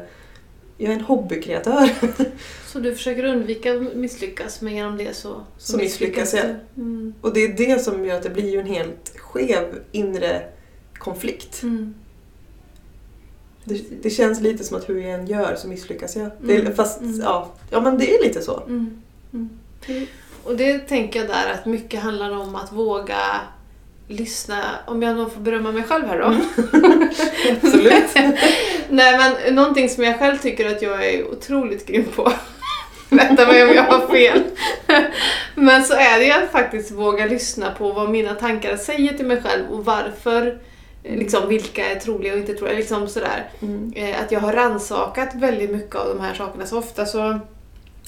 Jag 0.77 0.91
är 0.91 0.95
en 0.95 1.01
hobbykreatör. 1.01 1.89
Så 2.67 2.79
du 2.79 2.95
försöker 2.95 3.23
undvika 3.23 3.73
att 3.75 3.95
misslyckas, 3.95 4.61
men 4.61 4.75
genom 4.75 4.97
det 4.97 5.15
så, 5.15 5.43
Så 5.57 5.77
misslyckas 5.77 6.33
jag. 6.33 6.45
du. 6.45 6.81
Mm. 6.81 7.13
Och 7.21 7.33
det 7.33 7.43
är 7.43 7.53
det 7.53 7.81
som 7.83 8.05
gör 8.05 8.15
att 8.15 8.23
det 8.23 8.29
blir 8.29 8.49
ju 8.49 8.59
en 8.59 8.67
helt 8.67 9.13
skev 9.17 9.75
inre 9.91 10.41
konflikt. 10.99 11.63
Mm. 11.63 11.93
Det, 13.63 14.03
det 14.03 14.09
känns 14.09 14.41
lite 14.41 14.63
som 14.63 14.77
att 14.77 14.89
hur 14.89 15.01
jag 15.01 15.11
än 15.11 15.27
gör 15.27 15.55
så 15.55 15.67
misslyckas 15.67 16.15
jag. 16.15 16.31
Det, 16.41 16.55
Mm. 16.59 16.75
fast 16.75 17.01
Mm. 17.01 17.19
ja, 17.21 17.53
ja, 17.69 17.81
men 17.81 17.97
det 17.97 18.15
är 18.15 18.23
lite 18.23 18.41
så. 18.41 18.59
Mm. 18.67 19.01
Mm. 19.33 19.49
Och 20.43 20.55
det 20.57 20.79
tänker 20.79 21.19
jag 21.19 21.29
där 21.29 21.51
att 21.53 21.65
mycket 21.65 21.99
handlar 22.03 22.31
om 22.31 22.55
att 22.55 22.71
våga 22.71 23.17
lyssna, 24.07 24.63
om 24.87 25.01
jag 25.01 25.15
nog 25.15 25.31
får 25.33 25.41
berömma 25.41 25.71
mig 25.71 25.83
själv 25.83 26.05
här 26.07 26.19
då. 26.19 26.25
Absolut. 27.61 28.15
Nej 28.89 29.17
men 29.17 29.55
någonting 29.55 29.89
som 29.89 30.03
jag 30.03 30.19
själv 30.19 30.37
tycker 30.37 30.75
att 30.75 30.81
jag 30.81 31.05
är 31.05 31.31
otroligt 31.31 31.85
grym 31.87 32.05
på. 32.15 32.31
Rätta 33.09 33.47
mig 33.47 33.63
om 33.63 33.75
jag 33.75 33.83
har 33.83 34.07
fel. 34.07 34.43
Men 35.55 35.83
så 35.83 35.93
är 35.93 36.19
det 36.19 36.25
ju 36.25 36.31
att 36.31 36.51
faktiskt 36.51 36.91
våga 36.91 37.25
lyssna 37.25 37.71
på 37.71 37.91
vad 37.91 38.09
mina 38.09 38.33
tankar 38.33 38.77
säger 38.77 39.13
till 39.13 39.25
mig 39.25 39.41
själv 39.41 39.65
och 39.71 39.85
varför. 39.85 40.59
Liksom 41.03 41.49
vilka 41.49 41.91
är 41.91 41.99
troliga 41.99 42.33
och 42.33 42.39
inte 42.39 42.53
troliga. 42.53 42.77
Liksom 42.77 43.07
sådär. 43.07 43.49
Mm. 43.61 43.93
Eh, 43.95 44.21
Att 44.21 44.31
jag 44.31 44.39
har 44.39 44.53
ransakat 44.53 45.35
väldigt 45.35 45.71
mycket 45.71 45.95
av 45.95 46.07
de 46.07 46.19
här 46.23 46.33
sakerna. 46.33 46.65
Så 46.65 46.77
ofta 46.77 47.05
så, 47.05 47.39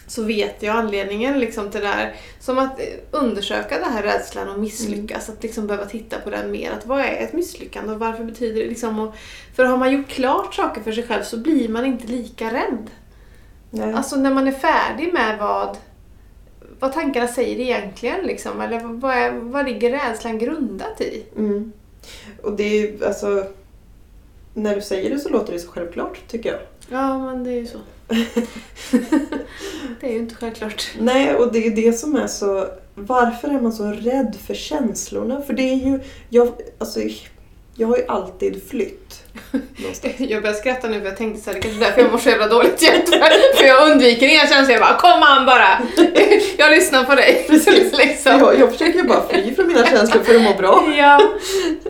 så 0.08 0.24
vet 0.24 0.64
jag 0.64 0.76
anledningen 0.76 1.40
liksom 1.40 1.72
till 1.72 1.82
det 1.82 1.88
här. 1.88 2.16
Som 2.40 2.58
att 2.58 2.80
eh, 2.80 2.86
undersöka 3.12 3.80
den 3.80 3.94
här 3.94 4.04
rädslan 4.04 4.50
och 4.50 4.60
misslyckas. 4.60 5.30
Att 5.30 5.44
liksom 5.44 5.68
behöva 5.68 5.86
titta 5.86 6.20
på 6.20 6.30
den 6.30 6.52
mer. 6.52 6.72
Att 6.72 6.86
vad 6.86 7.00
är 7.00 7.24
ett 7.24 7.34
misslyckande 7.34 7.94
och 7.94 8.00
varför 8.00 8.24
betyder 8.24 8.62
det 8.62 8.70
liksom... 8.70 9.00
Och, 9.00 9.16
för 9.56 9.66
har 9.66 9.78
man 9.78 9.92
gjort 9.92 10.08
klart 10.08 10.54
saker 10.54 10.82
för 10.82 10.92
sig 10.92 11.08
själv 11.08 11.24
så 11.24 11.38
blir 11.38 11.70
man 11.70 11.86
inte 11.86 12.08
lika 12.08 12.54
rädd. 12.54 12.90
Nej. 13.70 13.94
Alltså 13.94 14.16
när 14.16 14.34
man 14.34 14.48
är 14.48 14.52
färdig 14.52 15.14
med 15.14 15.38
vad, 15.40 15.78
vad 16.80 16.94
tankarna 16.94 17.28
säger 17.28 17.60
egentligen. 17.60 18.26
Liksom, 18.26 18.62
eller 18.62 18.80
vad, 18.80 19.16
är, 19.16 19.32
vad 19.32 19.66
ligger 19.66 19.90
rädslan 19.90 20.38
grundat 20.38 21.02
i? 21.02 21.26
Mm. 21.38 21.72
Och 22.44 22.52
det 22.52 22.64
är 22.64 22.82
ju 22.82 23.06
alltså... 23.06 23.46
När 24.54 24.76
du 24.76 24.82
säger 24.82 25.10
det 25.10 25.20
så 25.20 25.30
låter 25.30 25.54
det 25.54 25.60
så 25.60 25.68
självklart 25.68 26.20
tycker 26.28 26.50
jag. 26.52 26.60
Ja, 26.90 27.18
men 27.20 27.44
det 27.44 27.52
är 27.52 27.60
ju 27.60 27.68
så. 27.68 27.78
det 30.00 30.08
är 30.08 30.12
ju 30.12 30.18
inte 30.18 30.36
självklart. 30.36 30.92
Nej, 31.00 31.36
och 31.36 31.54
det 31.54 31.68
är 31.68 31.72
det 31.72 31.94
som 31.94 32.16
är 32.16 32.28
så... 32.28 32.68
Varför 32.96 33.48
är 33.48 33.62
man 33.62 33.74
så 33.74 33.92
rädd 33.92 34.36
för 34.46 34.54
känslorna? 34.54 35.42
För 35.42 35.54
det 35.54 35.62
är 35.62 35.76
ju... 35.76 36.00
Jag, 36.30 36.52
alltså, 36.78 37.00
Jag 37.76 37.88
har 37.88 37.98
ju 37.98 38.06
alltid 38.08 38.64
flytt. 38.70 39.24
någonstans. 39.78 40.14
Jag 40.18 40.42
börjar 40.42 40.56
skratta 40.56 40.88
nu 40.90 41.00
för 41.00 41.08
jag 41.08 41.18
tänkte 41.18 41.42
så 41.42 41.50
här, 41.50 41.56
det 41.56 41.62
kanske 41.62 41.80
är 41.80 41.86
därför 41.86 42.02
jag 42.02 42.12
mår 42.12 42.18
så 42.18 42.30
jävla 42.30 42.48
dåligt 42.48 42.82
hjärta. 42.82 43.12
För 43.58 43.66
jag 43.66 43.79
undviker 44.10 44.28
inga 44.34 44.48
känslor. 44.48 44.72
Jag 44.72 44.82
bara, 44.82 44.98
kom 44.98 45.24
an 45.24 45.46
bara! 45.46 45.82
Jag 46.58 46.72
lyssnar 46.72 47.04
på 47.04 47.16
dig. 47.16 47.46
Precis. 47.50 47.98
liksom. 47.98 48.40
Jag, 48.40 48.60
jag 48.60 48.72
försöker 48.72 49.04
bara 49.04 49.24
fly 49.30 49.56
från 49.56 49.68
mina 49.68 49.86
känslor 49.86 50.24
för 50.24 50.36
att 50.36 50.42
må 50.42 50.54
bra. 50.54 50.84
Ja. 50.98 51.22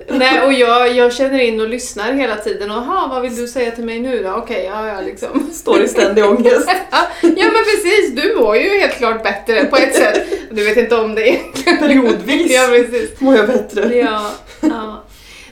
Nej, 0.08 0.42
och 0.42 0.54
jag, 0.54 0.96
jag 0.96 1.14
känner 1.14 1.40
in 1.40 1.60
och 1.62 1.70
lyssnar 1.70 2.14
hela 2.14 2.36
tiden. 2.36 2.72
Och, 2.72 2.78
"Jaha, 2.78 3.08
vad 3.08 3.22
vill 3.22 3.36
du 3.36 3.48
säga 3.48 3.72
till 3.72 3.84
mig 3.84 4.00
nu 4.00 4.24
då? 4.24 4.30
Okej, 4.32 4.66
ja, 4.74 4.88
ja, 4.88 5.02
liksom. 5.02 5.50
Står 5.54 5.82
i 5.82 5.88
ständig 5.88 6.26
ångest. 6.26 6.70
Ja, 6.92 7.08
men 7.22 7.64
precis. 7.64 8.16
Du 8.16 8.36
mår 8.36 8.58
ju 8.58 8.80
helt 8.80 8.98
klart 8.98 9.24
bättre 9.24 9.66
på 9.66 9.76
ett 9.78 9.96
sätt. 9.96 10.28
Du 10.52 10.64
vet 10.66 10.78
inte 10.78 10.96
om 10.96 11.16
det 11.16 11.30
är. 11.30 11.40
Periodvis 11.80 12.52
Ja, 12.52 12.68
precis. 12.70 13.20
mår 13.20 13.36
jag 13.36 13.48
bättre. 13.48 13.96
Ja, 13.98 14.32
ja. 14.62 15.04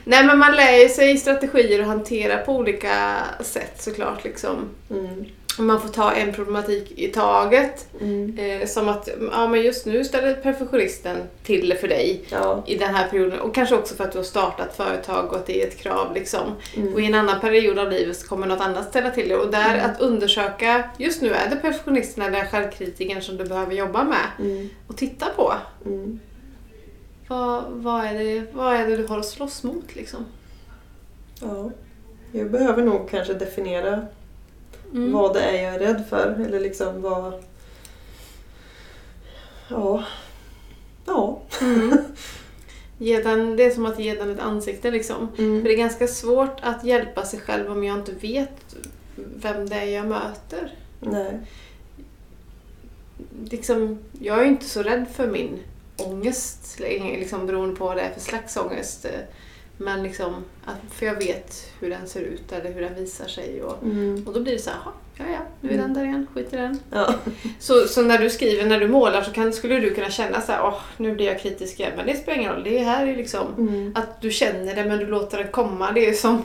Nej, 0.04 0.24
men 0.24 0.38
man 0.38 0.56
lär 0.56 0.76
ju 0.78 0.88
sig 0.88 1.16
strategier 1.16 1.80
att 1.80 1.86
hantera 1.86 2.36
på 2.36 2.52
olika 2.52 3.14
sätt 3.40 3.74
såklart. 3.78 4.24
Liksom. 4.24 4.68
Mm. 4.90 5.24
Man 5.66 5.80
får 5.80 5.88
ta 5.88 6.12
en 6.12 6.32
problematik 6.32 6.92
i 6.98 7.08
taget. 7.08 7.88
Mm. 8.00 8.38
Eh, 8.38 8.66
som 8.66 8.88
att 8.88 9.08
ja, 9.32 9.46
men 9.48 9.62
just 9.62 9.86
nu 9.86 10.04
ställer 10.04 10.34
perfektionisten 10.34 11.16
till 11.42 11.74
för 11.80 11.88
dig 11.88 12.24
Ja. 12.30 12.62
i 12.66 12.78
den 12.78 12.94
här 12.94 13.08
perioden. 13.08 13.40
Och 13.40 13.54
kanske 13.54 13.74
också 13.74 13.94
för 13.94 14.04
att 14.04 14.12
du 14.12 14.18
har 14.18 14.24
startat 14.24 14.76
företag 14.76 15.24
och 15.32 15.36
att 15.36 15.46
det 15.46 15.62
är 15.62 15.66
ett 15.68 15.78
krav. 15.78 16.14
Liksom. 16.14 16.52
Mm. 16.76 16.94
Och 16.94 17.00
i 17.00 17.06
en 17.06 17.14
annan 17.14 17.40
period 17.40 17.78
av 17.78 17.90
livet 17.90 18.16
så 18.16 18.28
kommer 18.28 18.46
något 18.46 18.60
annat 18.60 18.88
ställa 18.88 19.10
till 19.10 19.28
det. 19.28 19.36
Och 19.36 19.50
där 19.50 19.74
Mm. 19.74 19.90
att 19.90 20.00
undersöka, 20.00 20.90
just 20.98 21.22
nu 21.22 21.32
är 21.34 21.50
det 21.50 21.56
perfektionisten 21.56 22.22
eller 22.24 22.44
självkritiken 22.44 23.22
som 23.22 23.36
du 23.36 23.44
behöver 23.44 23.74
jobba 23.74 24.04
med. 24.04 24.26
Mm. 24.38 24.68
Och 24.86 24.96
titta 24.96 25.26
på. 25.36 25.54
Mm. 25.86 26.20
Vad, 27.28 27.64
vad, 27.68 28.04
är 28.04 28.14
det, 28.14 28.42
vad 28.52 28.74
är 28.74 28.86
det 28.86 28.96
du 28.96 29.06
har 29.06 29.18
att 29.18 29.26
slåss 29.26 29.62
mot 29.62 29.94
liksom? 29.96 30.24
Ja. 31.40 31.70
Jag 32.32 32.50
behöver 32.50 32.82
nog 32.82 33.10
kanske 33.10 33.34
definiera 33.34 34.06
Mm. 34.92 35.12
vad 35.12 35.34
det 35.34 35.40
är 35.42 35.62
jag 35.64 35.74
är 35.74 35.78
rädd 35.78 36.04
för. 36.08 36.44
Eller 36.46 36.60
liksom 36.60 37.02
vad... 37.02 37.44
Ja. 39.68 40.04
Ja. 41.06 41.42
Mm. 41.60 41.98
Ge 42.98 43.22
den, 43.22 43.56
det 43.56 43.64
är 43.64 43.70
som 43.70 43.86
att 43.86 43.98
ge 43.98 44.14
den 44.14 44.30
ett 44.30 44.40
ansikte 44.40 44.90
liksom. 44.90 45.28
För 45.36 45.42
Mm. 45.42 45.64
det 45.64 45.72
är 45.72 45.76
ganska 45.76 46.06
svårt 46.06 46.56
att 46.62 46.84
hjälpa 46.84 47.24
sig 47.24 47.40
själv 47.40 47.70
om 47.72 47.84
jag 47.84 47.98
inte 47.98 48.12
vet 48.12 48.76
vem 49.14 49.68
det 49.68 49.76
är 49.76 49.84
jag 49.84 50.06
möter. 50.06 50.74
Nej. 51.00 51.38
Liksom, 53.50 53.98
jag 54.20 54.38
är 54.38 54.42
ju 54.42 54.48
inte 54.48 54.64
så 54.68 54.82
rädd 54.82 55.06
för 55.12 55.26
min 55.26 55.58
ångest, 55.96 56.76
liksom, 56.98 57.46
beroende 57.46 57.76
på 57.76 57.84
vad 57.84 57.96
det 57.96 58.02
är 58.02 58.10
för 58.12 58.20
slags 58.20 58.56
ångest. 58.56 59.06
Men 59.80 60.02
liksom, 60.02 60.34
att, 60.64 60.92
för 60.94 61.06
jag 61.06 61.14
vet 61.14 61.70
hur 61.80 61.90
den 61.90 62.06
ser 62.06 62.20
ut 62.20 62.52
eller 62.52 62.72
hur 62.72 62.80
den 62.82 62.94
visar 62.94 63.26
sig. 63.26 63.62
Och, 63.62 63.82
Mm. 63.82 64.24
och 64.26 64.32
då 64.34 64.40
blir 64.40 64.52
det 64.52 64.58
så 64.58 64.70
här, 64.70 64.78
"Jaha, 64.84 64.92
ja 65.16 65.24
ja, 65.32 65.38
nu 65.60 65.74
är 65.74 65.78
den 65.78 65.94
där 65.94 66.04
igen, 66.04 66.26
skit 66.34 66.52
i 66.52 66.56
den. 66.56 66.80
Ja. 66.92 67.14
Så, 67.58 67.86
så 67.88 68.02
när 68.02 68.18
du 68.18 68.30
skriver, 68.30 68.66
när 68.66 68.80
du 68.80 68.88
målar 68.88 69.22
så 69.22 69.30
kan, 69.32 69.52
skulle 69.52 69.80
du 69.80 69.94
kunna 69.94 70.10
känna 70.10 70.40
så 70.40 70.52
här, 70.52 70.62
åh, 70.64 70.80
nu 70.96 71.14
blir 71.14 71.26
jag 71.26 71.40
kritisk 71.40 71.80
igen. 71.80 71.92
Men 71.96 72.06
det 72.06 72.16
spelar 72.16 72.38
ingen 72.38 72.52
roll, 72.52 72.64
det 72.64 72.78
här 72.78 73.06
är 73.06 73.16
liksom 73.16 73.46
Mm. 73.58 73.92
att 73.96 74.20
du 74.20 74.30
känner 74.30 74.74
det 74.74 74.84
men 74.84 74.98
du 74.98 75.06
låter 75.06 75.38
det 75.38 75.44
komma. 75.44 75.92
Det 75.92 76.08
är 76.08 76.12
som 76.12 76.44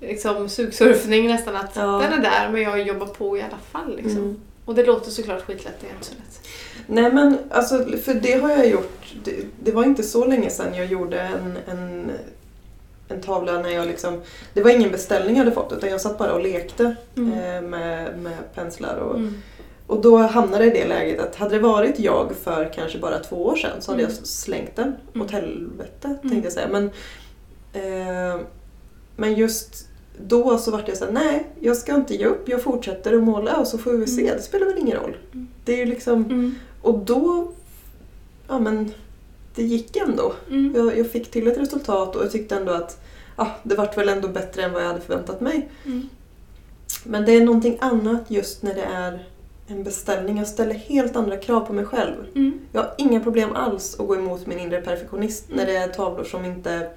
liksom, 0.00 0.48
sugsurfning 0.48 1.26
nästan. 1.28 1.56
Att 1.56 1.76
Ja. 1.76 1.82
den 2.10 2.12
är 2.18 2.22
där 2.22 2.48
men 2.52 2.62
jag 2.62 2.82
jobbar 2.82 3.06
på 3.06 3.36
i 3.36 3.40
alla 3.42 3.58
fall. 3.70 3.96
Liksom. 3.96 4.18
Mm. 4.18 4.40
Och 4.64 4.74
det 4.74 4.84
låter 4.86 5.10
såklart 5.10 5.42
skitlätt, 5.46 5.74
det 5.80 5.86
är 5.86 5.92
inte 5.92 6.06
så 6.06 6.14
lätt. 6.14 6.46
Nej 6.86 7.12
men 7.12 7.38
alltså, 7.50 7.84
för 8.04 8.14
det 8.14 8.32
har 8.32 8.50
jag 8.50 8.68
gjort. 8.68 9.14
Det, 9.24 9.36
det 9.62 9.72
var 9.72 9.84
inte 9.84 10.02
så 10.02 10.24
länge 10.24 10.50
sedan 10.50 10.74
jag 10.74 10.86
gjorde 10.86 11.20
en, 11.20 11.58
en, 11.68 12.10
en 13.10 13.20
tavla 13.20 13.52
när 13.62 13.70
jag 13.70 13.86
liksom... 13.86 14.20
Det 14.54 14.62
var 14.62 14.70
ingen 14.70 14.90
beställning 14.90 15.36
jag 15.36 15.44
hade 15.44 15.54
fått 15.54 15.72
utan 15.72 15.90
jag 15.90 16.00
satt 16.00 16.18
bara 16.18 16.32
och 16.34 16.40
lekte 16.42 16.96
Mm. 17.16 17.32
eh, 17.32 17.62
med, 17.70 18.18
med 18.18 18.36
penslar. 18.54 18.96
Och, 18.96 19.16
Mm. 19.16 19.34
och 19.86 20.00
då 20.02 20.16
hamnade 20.16 20.64
jag 20.66 20.76
i 20.76 20.80
det 20.80 20.86
läget 20.88 21.20
att 21.20 21.36
hade 21.36 21.54
det 21.54 21.60
varit 21.62 21.98
jag 21.98 22.32
för 22.42 22.72
kanske 22.74 22.98
bara 22.98 23.18
två 23.18 23.36
år 23.46 23.56
sedan 23.56 23.70
så 23.80 23.90
hade 23.92 24.02
Mm. 24.02 24.14
jag 24.18 24.26
slängt 24.26 24.76
den 24.76 24.96
Mm. 25.14 25.26
åt 25.26 25.30
helvete 25.32 26.08
Mm. 26.08 26.18
tänkte 26.20 26.46
jag 26.46 26.52
säga. 26.52 26.68
Men, 26.70 26.90
eh, 27.72 28.40
men 29.16 29.34
just 29.34 29.86
då 30.26 30.58
så 30.58 30.70
vart 30.70 30.88
jag 30.88 30.96
såhär, 30.96 31.12
nej 31.12 31.46
jag 31.60 31.76
ska 31.76 31.94
inte 31.94 32.14
ge 32.14 32.24
upp, 32.26 32.48
jag 32.48 32.62
fortsätter 32.62 33.16
att 33.16 33.22
måla 33.22 33.56
och 33.56 33.66
så 33.66 33.78
får 33.78 33.92
vi 33.92 34.06
se, 34.06 34.22
Mm. 34.22 34.36
det 34.36 34.42
spelar 34.42 34.66
väl 34.66 34.78
ingen 34.78 34.96
roll. 34.98 35.16
Mm. 35.32 35.48
Det 35.64 35.72
är 35.72 35.76
ju 35.76 35.86
liksom 35.86 36.24
Mm. 36.24 36.54
och 36.82 36.98
då, 36.98 37.52
ja 38.48 38.58
men, 38.58 38.92
det 39.60 39.66
gick 39.66 39.96
ändå. 39.96 40.32
Mm. 40.50 40.72
Jag, 40.76 40.98
jag 40.98 41.10
fick 41.10 41.30
till 41.30 41.46
ett 41.48 41.58
resultat 41.58 42.16
och 42.16 42.22
jag 42.24 42.30
tyckte 42.32 42.56
ändå 42.56 42.72
att 42.72 43.00
ja, 43.36 43.50
det 43.62 43.74
vart 43.74 43.98
väl 43.98 44.08
ändå 44.08 44.28
bättre 44.28 44.62
än 44.62 44.72
vad 44.72 44.82
jag 44.82 44.88
hade 44.88 45.00
förväntat 45.00 45.40
mig. 45.40 45.68
Mm. 45.86 46.08
Men 47.04 47.24
det 47.24 47.32
är 47.32 47.40
någonting 47.44 47.78
annat 47.80 48.22
just 48.28 48.62
när 48.62 48.74
det 48.74 48.82
är 48.82 49.26
en 49.66 49.82
beställning. 49.84 50.38
Jag 50.38 50.46
ställer 50.48 50.74
helt 50.74 51.16
andra 51.16 51.36
krav 51.36 51.60
på 51.60 51.72
mig 51.72 51.84
själv. 51.84 52.14
Mm. 52.34 52.58
Jag 52.72 52.80
har 52.80 52.94
inga 52.98 53.20
problem 53.20 53.52
alls 53.56 54.00
att 54.00 54.06
gå 54.06 54.16
emot 54.16 54.46
min 54.46 54.58
inre 54.58 54.80
perfektionist 54.80 55.44
när 55.48 55.54
Mm. 55.62 55.66
det 55.66 55.76
är 55.76 55.88
tavlor 55.88 56.24
som 56.24 56.44
inte 56.44 56.90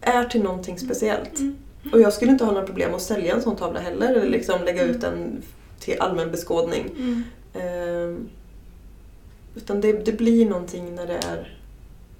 är 0.00 0.24
till 0.24 0.42
någonting 0.42 0.78
speciellt. 0.78 1.38
Mm. 1.38 1.56
Och 1.92 2.00
jag 2.00 2.12
skulle 2.12 2.30
inte 2.32 2.44
ha 2.44 2.52
några 2.52 2.66
problem 2.66 2.94
att 2.94 3.02
sälja 3.02 3.34
en 3.34 3.42
sån 3.42 3.56
tavla 3.56 3.80
heller 3.80 4.12
eller 4.14 4.28
liksom 4.28 4.64
lägga 4.64 4.82
Mm. 4.82 4.94
ut 4.94 5.00
den 5.00 5.42
till 5.80 6.00
allmän 6.00 6.30
beskådning. 6.30 6.90
Mm. 6.98 8.28
Utan 9.56 9.80
det, 9.80 9.92
det 9.92 10.12
blir 10.12 10.46
någonting 10.46 10.94
när 10.94 11.06
det 11.06 11.14
är 11.14 11.50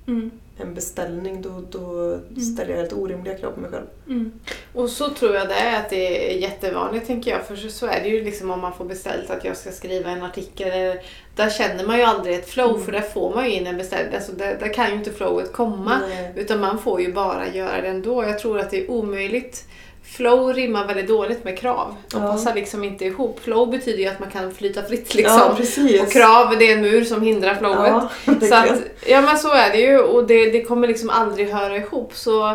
Mm. 0.07 0.31
en 0.59 0.75
beställning. 0.75 1.43
Då, 1.43 1.63
då 1.71 2.19
ställer 2.55 2.71
jag 2.71 2.79
helt 2.79 2.93
orimliga 2.93 3.35
krav 3.39 3.51
på 3.53 3.61
mig 3.61 3.71
själv. 3.71 3.85
Mm. 4.07 4.33
Och 4.75 4.89
så 4.91 5.09
tror 5.11 5.35
jag 5.35 5.49
det 5.49 5.55
är 5.55 5.81
att 5.81 5.91
det 5.91 6.33
är 6.35 6.39
jättevanligt 6.39 7.07
tänker 7.07 7.31
jag. 7.31 7.43
För 7.47 7.57
så- 7.57 7.69
så 7.69 7.87
är 7.87 8.03
det 8.03 8.09
ju 8.09 8.25
liksom 8.25 8.51
om 8.51 8.61
man 8.61 8.73
får 8.73 8.85
beställt 8.85 9.31
att 9.31 9.45
jag 9.45 9.57
ska 9.57 9.71
skriva 9.71 10.11
en 10.11 10.23
artikel. 10.23 10.97
Där 11.37 11.51
känner 11.51 11.87
man 11.87 11.97
ju 11.99 12.03
aldrig 12.05 12.35
ett 12.37 12.49
flow 12.49 12.71
Mm. 12.71 12.83
för 12.85 12.93
där 12.93 13.01
får 13.01 13.35
man 13.35 13.45
ju 13.45 13.53
in 13.53 13.67
en 13.67 13.77
beställning. 13.77 14.15
Alltså 14.15 14.33
där, 14.33 14.57
där 14.61 14.73
kan 14.73 14.91
ju 14.91 14.95
inte 14.97 15.11
flowet 15.13 15.53
komma. 15.53 16.01
Nej. 16.09 16.33
Utan 16.37 16.61
man 16.61 16.79
får 16.79 17.01
ju 17.01 17.13
bara 17.13 17.49
göra 17.55 17.81
det 17.81 17.89
ändå. 17.89 18.25
Jag 18.25 18.39
tror 18.39 18.59
att 18.59 18.71
det 18.71 18.85
är 18.85 18.91
omöjligt. 18.91 19.65
Flow 20.05 20.53
rimmar 20.53 20.87
väldigt 20.87 21.09
dåligt 21.09 21.45
med 21.45 21.59
krav. 21.59 21.95
De 22.11 22.23
Ja. 22.23 22.33
passar 22.33 22.55
liksom 22.55 22.85
inte 22.85 23.05
ihop. 23.05 23.41
Flow 23.41 23.71
betyder 23.71 23.99
ju 23.99 24.07
att 24.07 24.21
man 24.21 24.31
kan 24.31 24.55
flyta 24.55 24.83
fritt 24.83 25.15
liksom. 25.15 25.57
Ja, 25.77 26.03
och 26.03 26.11
krav 26.13 26.59
det 26.59 26.71
är 26.73 26.77
en 26.77 26.83
mur 26.83 27.05
som 27.05 27.23
hindrar 27.23 27.55
flowet. 27.55 27.79
Ja, 28.27 28.35
Så 28.49 28.55
att, 28.55 28.79
ja 29.07 29.21
men 29.21 29.39
så 29.39 29.53
är 29.53 29.71
det 29.71 29.79
ju 29.81 29.99
och 29.99 30.27
det, 30.27 30.51
det 30.51 30.63
kommer 30.65 30.89
liksom 30.89 31.11
aldrig 31.11 31.49
höra 31.51 31.77
ihop. 31.77 32.11
Så 32.15 32.49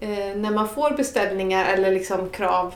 eh, 0.00 0.08
när 0.36 0.50
man 0.50 0.68
får 0.68 0.90
beställningar 0.90 1.72
eller 1.74 1.90
liksom 1.92 2.28
krav 2.28 2.74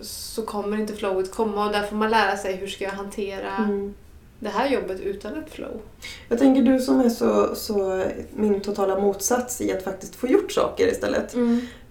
så 0.00 0.42
kommer 0.42 0.76
inte 0.80 0.92
flowet 0.94 1.30
komma 1.30 1.66
och 1.66 1.72
där 1.72 1.82
får 1.82 1.96
man 1.96 2.10
lära 2.10 2.36
sig 2.36 2.56
hur 2.56 2.66
ska 2.66 2.84
jag 2.84 2.90
hantera 2.90 3.56
Mm. 3.58 3.94
det 4.38 4.48
här 4.48 4.68
jobbet 4.68 5.00
utan 5.00 5.32
ett 5.38 5.50
flow. 5.54 5.80
Jag 6.28 6.38
tänker 6.38 6.62
du 6.62 6.78
som 6.80 7.00
är 7.00 7.08
så, 7.08 7.54
så 7.54 8.04
min 8.36 8.60
totala 8.60 8.98
motsats 9.00 9.60
i 9.60 9.72
att 9.72 9.84
faktiskt 9.84 10.16
få 10.16 10.26
gjort 10.28 10.52
saker 10.52 10.86
istället. 10.92 11.34
Eh, 11.34 11.40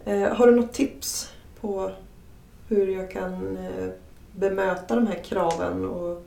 Eh, 0.07 0.33
har 0.33 0.47
du 0.47 0.55
något 0.55 0.73
tips 0.73 1.31
på 1.61 1.91
hur 2.67 2.87
jag 2.87 3.11
kan 3.11 3.57
eh, 3.57 3.89
bemöta 4.31 4.95
de 4.95 5.07
här 5.07 5.23
kraven? 5.23 5.85
Och... 5.85 6.26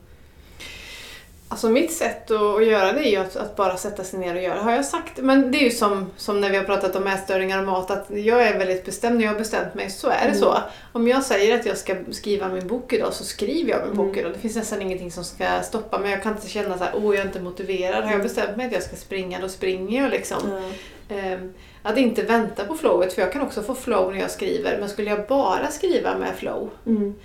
Alltså 1.51 1.69
mitt 1.69 1.91
sätt 1.93 2.31
att, 2.31 2.65
göra 2.67 2.91
det 2.93 3.07
är 3.07 3.11
ju 3.11 3.17
att, 3.17 3.35
att 3.35 3.55
bara 3.55 3.77
sätta 3.77 4.03
sig 4.03 4.19
ner 4.19 4.35
och 4.35 4.41
göra. 4.41 4.59
Har 4.61 4.71
jag 4.71 4.85
sagt, 4.85 5.17
men 5.17 5.51
det 5.51 5.57
är 5.57 5.63
ju 5.63 5.69
som, 5.71 6.11
som 6.17 6.41
när 6.41 6.49
vi 6.49 6.57
har 6.57 6.63
pratat 6.63 6.95
om 6.95 7.07
ätstörningar 7.07 7.59
och 7.59 7.65
mat, 7.65 7.91
att 7.91 8.05
jag 8.09 8.41
är 8.47 8.57
väldigt 8.57 8.85
bestämd. 8.85 9.15
När 9.17 9.23
jag 9.25 9.31
har 9.31 9.39
bestämt 9.39 9.73
mig 9.73 9.89
så 9.89 10.07
är 10.09 10.13
det 10.21 10.27
Mm. 10.27 10.39
så. 10.39 10.57
Om 10.93 11.07
jag 11.07 11.23
säger 11.23 11.59
att 11.59 11.65
jag 11.65 11.77
ska 11.77 11.95
skriva 12.11 12.49
min 12.49 12.67
bok 12.67 12.93
idag 12.93 13.13
så 13.13 13.23
skriver 13.23 13.71
jag 13.71 13.87
min 13.87 13.97
bok 13.97 14.05
Mm. 14.07 14.19
idag. 14.19 14.31
Det 14.33 14.39
finns 14.39 14.55
nästan 14.55 14.81
ingenting 14.81 15.11
som 15.11 15.23
ska 15.23 15.61
stoppa 15.61 15.99
mig. 15.99 16.11
Jag 16.11 16.23
kan 16.23 16.33
inte 16.35 16.49
känna 16.49 16.77
så 16.77 16.83
här, 16.83 16.93
åh 16.95 17.15
jag 17.15 17.21
är 17.21 17.25
inte 17.27 17.41
motiverad. 17.41 17.95
Har 17.95 18.01
jag 18.01 18.11
Mm. 18.13 18.23
bestämt 18.23 18.57
mig 18.57 18.65
att 18.67 18.73
jag 18.73 18.83
ska 18.83 18.95
springa, 18.95 19.39
då 19.41 19.49
springer 19.49 20.01
jag 20.01 20.11
liksom. 20.11 20.61
Ehm, 21.09 21.53
att 21.83 21.97
inte 21.97 22.21
vänta 22.23 22.65
på 22.65 22.75
flowet, 22.75 23.13
för 23.13 23.21
jag 23.21 23.33
kan 23.33 23.41
också 23.41 23.61
få 23.63 23.75
flow 23.75 24.13
när 24.13 24.21
jag 24.21 24.31
skriver. 24.31 24.77
Men 24.79 24.89
skulle 24.89 25.09
jag 25.09 25.27
bara 25.27 25.67
skriva 25.67 26.17
med 26.17 26.35
flow 26.35 26.69
Mm. 26.85 27.15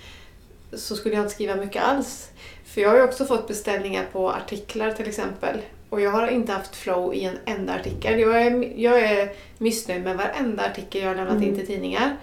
så 0.73 0.95
skulle 0.95 1.15
jag 1.15 1.21
inte 1.23 1.33
skriva 1.33 1.55
mycket 1.55 1.83
alls. 1.83 2.29
För 2.77 2.81
jag 2.81 2.89
har 2.89 2.97
ju 2.97 3.03
också 3.03 3.25
fått 3.25 3.47
beställningar 3.47 4.05
på 4.11 4.29
artiklar 4.31 4.91
till 4.91 5.07
exempel. 5.07 5.57
Och 5.89 6.01
jag 6.01 6.11
har 6.11 6.27
inte 6.27 6.51
haft 6.51 6.75
flow 6.75 7.13
i 7.15 7.23
en 7.23 7.37
enda 7.45 7.73
artikel. 7.73 8.19
Jag 8.19 8.41
är, 8.41 8.73
jag 8.75 8.99
är 8.99 9.29
missnöjd 9.57 10.03
med 10.03 10.17
varenda 10.17 10.63
artikel 10.65 11.01
jag 11.01 11.07
har 11.09 11.15
lämnat 11.15 11.35
in 11.35 11.43
Mm. 11.43 11.55
till 11.55 11.67
tidningar. 11.67 12.17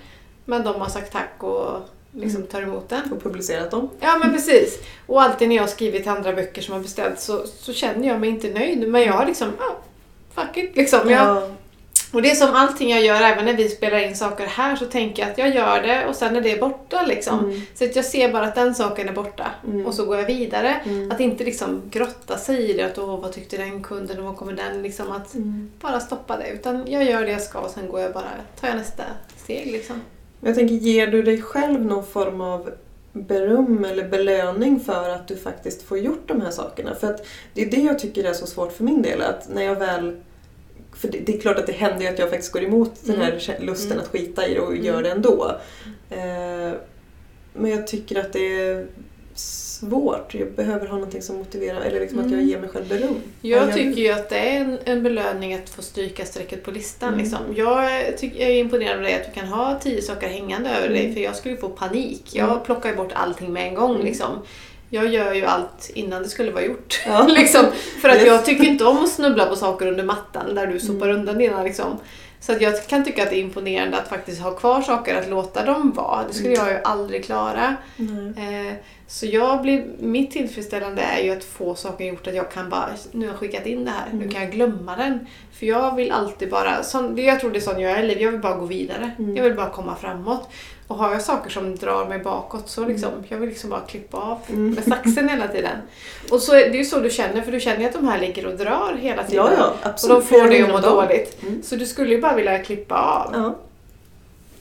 Men 0.45 0.65
de 0.65 0.81
har 0.81 0.89
sagt 0.89 1.13
tack 1.13 1.43
och 1.43 1.81
liksom 2.13 2.37
Mm. 2.41 2.47
tar 2.49 2.63
emot 2.63 2.89
den. 2.89 3.13
Och 3.13 3.23
publicerat 3.23 3.71
dem. 3.71 3.91
Ja 4.01 4.19
men 4.19 4.33
precis. 4.33 4.79
Och 5.07 5.23
alltid 5.23 5.49
när 5.49 5.57
jag 5.57 5.63
har 5.63 5.69
skrivit 5.69 6.07
andra 6.07 6.33
böcker 6.33 6.63
som 6.63 6.75
har 6.75 6.81
beställts 6.81 7.25
så, 7.25 7.47
så 7.47 7.73
känner 7.73 8.09
jag 8.09 8.21
mig 8.21 8.31
inte 8.31 8.49
nöjd. 8.51 8.89
Men 8.89 9.03
jag 9.03 9.13
har 9.13 9.27
liksom, 9.27 9.49
ja, 9.59 9.77
fuck 10.35 10.57
it 10.57 10.77
liksom. 10.77 11.11
Jag, 11.11 11.27
Ja. 11.37 11.49
Och 12.15 12.23
det 12.23 12.31
är 12.31 12.35
som 12.35 12.55
allting 12.55 12.91
jag 12.91 13.03
gör, 13.03 13.21
även 13.23 13.45
när 13.45 13.53
vi 13.55 13.69
spelar 13.69 13.99
in 13.99 14.17
saker 14.17 14.47
här, 14.47 14.77
så 14.77 14.85
tänker 14.85 15.23
jag 15.23 15.31
att 15.33 15.39
jag 15.39 15.55
gör 15.55 15.83
det 15.83 16.07
och 16.07 16.15
sen 16.17 16.37
är 16.37 16.41
det 16.41 16.61
borta 16.61 17.03
liksom. 17.07 17.39
Mm. 17.39 17.61
Så 17.75 17.85
att 17.85 17.97
jag 17.97 18.05
ser 18.05 18.33
bara 18.33 18.45
att 18.47 18.55
den 18.55 18.75
saken 18.75 19.09
är 19.09 19.13
borta 19.13 19.47
Mm. 19.67 19.87
och 19.87 19.95
så 19.95 20.05
går 20.05 20.17
jag 20.17 20.27
vidare. 20.27 20.81
Mm. 20.85 21.11
Att 21.11 21.21
inte 21.21 21.45
liksom 21.45 21.83
grotta 21.91 22.39
sig 22.39 22.71
i 22.71 22.73
det, 22.73 22.83
att 22.83 22.99
åh, 22.99 23.21
vad 23.21 23.33
tyckte 23.33 23.57
den 23.57 23.83
kunden 23.83 24.19
och 24.19 24.25
vad 24.25 24.37
kommer 24.37 24.53
den 24.53 24.83
liksom 24.83 25.13
att 25.13 25.35
Mm. 25.35 25.71
bara 25.81 26.01
stoppa 26.01 26.37
det. 26.37 26.49
Utan 26.51 26.85
jag 26.87 27.05
gör 27.05 27.23
det 27.25 27.31
jag 27.33 27.43
ska 27.43 27.59
och 27.59 27.71
sen 27.71 27.89
går 27.89 28.01
jag 28.01 28.13
bara, 28.13 28.31
tar 28.61 28.69
jag 28.69 28.77
nästa 28.77 29.03
steg 29.37 29.73
liksom. 29.73 30.01
Jag 30.41 30.55
tänker, 30.55 30.75
ger 30.75 31.07
du 31.07 31.23
dig 31.23 31.43
själv 31.43 31.85
någon 31.85 32.07
form 32.07 32.41
av 32.41 32.71
beröm 33.13 33.85
eller 33.85 34.09
belöning 34.09 34.81
för 34.81 35.09
att 35.11 35.29
du 35.29 35.37
faktiskt 35.37 35.83
får 35.83 35.99
gjort 35.99 36.29
de 36.29 36.41
här 36.41 36.51
sakerna? 36.51 36.95
För 36.95 37.11
att 37.11 37.27
det 37.55 37.63
är 37.63 37.71
det 37.71 37.81
jag 37.83 37.99
tycker 37.99 38.25
är 38.25 38.33
så 38.33 38.47
svårt 38.47 38.73
för 38.73 38.85
min 38.85 39.03
del. 39.03 39.23
Att 39.23 39.49
när 39.49 39.63
jag 39.63 39.75
väl... 39.77 40.17
För 41.05 41.13
det, 41.13 41.19
det 41.27 41.35
är 41.37 41.41
klart 41.41 41.59
att 41.59 41.67
det 41.67 41.73
händer 41.73 42.13
att 42.13 42.19
jag 42.19 42.31
faktiskt 42.31 42.53
går 42.53 42.63
emot 42.65 42.93
den 43.01 43.21
här 43.21 43.33
kä- 43.33 43.61
lusten 43.65 43.93
Mm. 43.93 44.05
att 44.05 44.11
skita 44.11 44.47
i 44.47 44.55
det 44.55 44.61
och 44.61 44.73
Mm. 44.73 44.85
gör 44.85 45.03
det 45.03 45.11
ändå. 45.11 45.57
Eh, 46.11 46.73
men 47.55 47.71
jag 47.71 47.87
tycker 47.87 48.21
att 48.21 48.33
det 48.33 48.61
är 48.61 48.87
svårt. 49.35 50.35
Jag 50.35 50.53
behöver 50.53 50.87
ha 50.87 50.95
någonting 50.95 51.23
som 51.23 51.37
motiverar, 51.37 51.81
eller 51.81 52.01
liksom 52.01 52.19
att 52.19 52.25
jag 52.25 52.33
Mm. 52.35 52.49
ger 52.49 52.59
mig 52.61 52.69
själv 52.69 52.89
beröm. 52.89 53.15
Jag 53.41 53.69
Ja, 53.69 53.73
tycker 53.75 54.03
ju 54.03 54.11
att 54.13 54.29
det 54.29 54.37
är 54.39 54.61
en, 54.61 54.79
en 54.85 55.03
belöning 55.03 55.55
att 55.55 55.71
få 55.71 55.83
stryka 55.83 56.25
strecket 56.25 56.63
på 56.65 56.71
listan. 56.71 57.09
Mm. 57.09 57.21
Liksom. 57.21 57.39
Jag, 57.57 58.19
tycker, 58.19 58.41
jag 58.41 58.51
är 58.51 58.55
imponerad 58.61 58.97
av 58.97 59.03
dig 59.03 59.15
att 59.15 59.25
du 59.35 59.41
kan 59.41 59.49
ha 59.49 59.79
tio 59.83 60.03
saker 60.03 60.29
hängande 60.29 60.71
över 60.71 60.89
dig 60.89 61.01
Mm. 61.01 61.15
för 61.15 61.21
jag 61.21 61.37
skulle 61.37 61.57
få 61.57 61.69
panik. 61.69 62.23
Jag 62.33 62.51
Mm. 62.51 62.65
plockar 62.65 62.91
ju 62.91 62.97
bort 62.97 63.13
allting 63.15 63.53
med 63.53 63.69
en 63.69 63.75
gång. 63.75 63.95
Mm. 63.95 64.07
Liksom. 64.07 64.29
Jag 64.95 65.07
gör 65.13 65.35
ju 65.35 65.45
allt 65.45 65.91
innan 65.95 66.23
det 66.23 66.29
skulle 66.29 66.51
vara 66.53 66.65
gjort. 66.65 67.03
Ja. 67.07 67.27
liksom, 67.29 67.65
för 68.03 68.09
att 68.09 68.27
jag 68.27 68.45
tycker 68.45 68.65
inte 68.65 68.85
om 68.85 69.05
att 69.05 69.11
snubbla 69.11 69.47
på 69.47 69.57
saker 69.57 69.87
under 69.87 70.05
mattan 70.05 70.55
där 70.55 70.67
du 70.67 70.81
sopar 70.81 71.07
Mm. 71.09 71.21
undan 71.21 71.39
dina. 71.39 71.63
Liksom. 71.63 71.99
Så 72.41 72.53
att 72.53 72.61
jag 72.61 72.87
kan 72.87 73.05
tycka 73.05 73.23
att 73.23 73.31
det 73.31 73.37
är 73.37 73.41
imponerande 73.41 73.99
att 73.99 74.09
faktiskt 74.09 74.41
ha 74.43 74.51
kvar 74.51 74.83
saker, 74.83 75.15
att 75.17 75.29
låta 75.31 75.65
dem 75.65 75.93
vara. 75.93 76.25
Det 76.29 76.35
skulle 76.35 76.55
Mm. 76.55 76.67
jag 76.67 76.75
ju 76.77 76.81
aldrig 76.85 77.25
klara. 77.25 77.77
Nej. 77.97 78.67
Eh, 78.69 78.75
så 79.07 79.27
jag 79.27 79.63
blir, 79.63 79.85
mitt 79.99 80.31
tillfredsställande 80.31 81.03
är 81.03 81.23
ju 81.25 81.31
att 81.31 81.45
få 81.45 81.75
saker 81.75 82.05
gjort 82.05 82.27
att 82.27 82.35
jag 82.35 82.51
kan 82.51 82.71
bara, 82.71 82.89
nu 83.13 83.27
har 83.27 83.33
jag 83.33 83.41
skickat 83.41 83.67
in 83.67 83.85
det 83.85 83.91
här, 83.91 84.05
nu 84.13 84.17
Mm. 84.19 84.31
kan 84.31 84.43
jag 84.43 84.53
glömma 84.53 84.97
den. 84.97 85.27
För 85.53 85.67
jag 85.67 85.97
vill 85.97 86.13
alltid 86.13 86.51
bara, 86.51 86.83
sån, 86.83 87.17
jag 87.19 87.41
tror 87.41 87.51
det 87.51 87.59
är 87.59 87.61
sån 87.61 87.81
jag 87.81 87.93
är 87.93 88.03
i 88.03 88.07
livet, 88.07 88.23
jag 88.23 88.31
vill 88.31 88.41
bara 88.41 88.57
gå 88.57 88.67
vidare. 88.67 89.11
Mm. 89.19 89.37
Jag 89.37 89.45
vill 89.45 89.55
bara 89.55 89.71
komma 89.71 89.97
framåt. 90.01 90.49
Och 90.89 90.97
har 90.97 91.13
jag 91.13 91.23
saker 91.23 91.51
som 91.51 91.77
drar 91.77 92.07
mig 92.09 92.19
bakåt 92.19 92.69
så 92.69 92.85
liksom, 92.85 93.09
Mm. 93.13 93.25
jag 93.29 93.39
vill 93.39 93.49
liksom 93.49 93.71
bara 93.71 93.81
klippa 93.81 94.17
av 94.17 94.39
Mm. 94.49 94.71
med 94.71 94.85
saxen 94.85 95.29
hela 95.29 95.49
tiden. 95.49 95.79
Och 96.31 96.41
så 96.41 96.53
det 96.53 96.67
är 96.67 96.75
ju 96.75 96.85
så 96.85 97.01
du 97.01 97.11
känner, 97.11 97.43
för 97.43 97.53
du 97.53 97.61
känner 97.61 97.81
ju 97.81 97.87
att 97.87 97.93
de 97.93 98.09
här 98.09 98.21
ligger 98.21 98.47
och 98.47 98.55
drar 98.59 98.97
hela 99.01 99.25
tiden. 99.25 99.47
Ja, 99.59 99.73
ja, 99.83 99.91
och 100.03 100.09
de 100.09 100.23
får 100.23 100.49
dig 100.49 100.63
att 100.63 100.69
må 100.71 100.79
dåligt. 100.79 101.43
Mm. 101.43 101.63
Så 101.63 101.77
du 101.77 101.87
skulle 101.87 102.15
ju 102.15 102.21
bara 102.21 102.35
vilja 102.35 102.59
klippa 102.59 102.95
av. 102.95 103.31
Ja. 103.35 103.55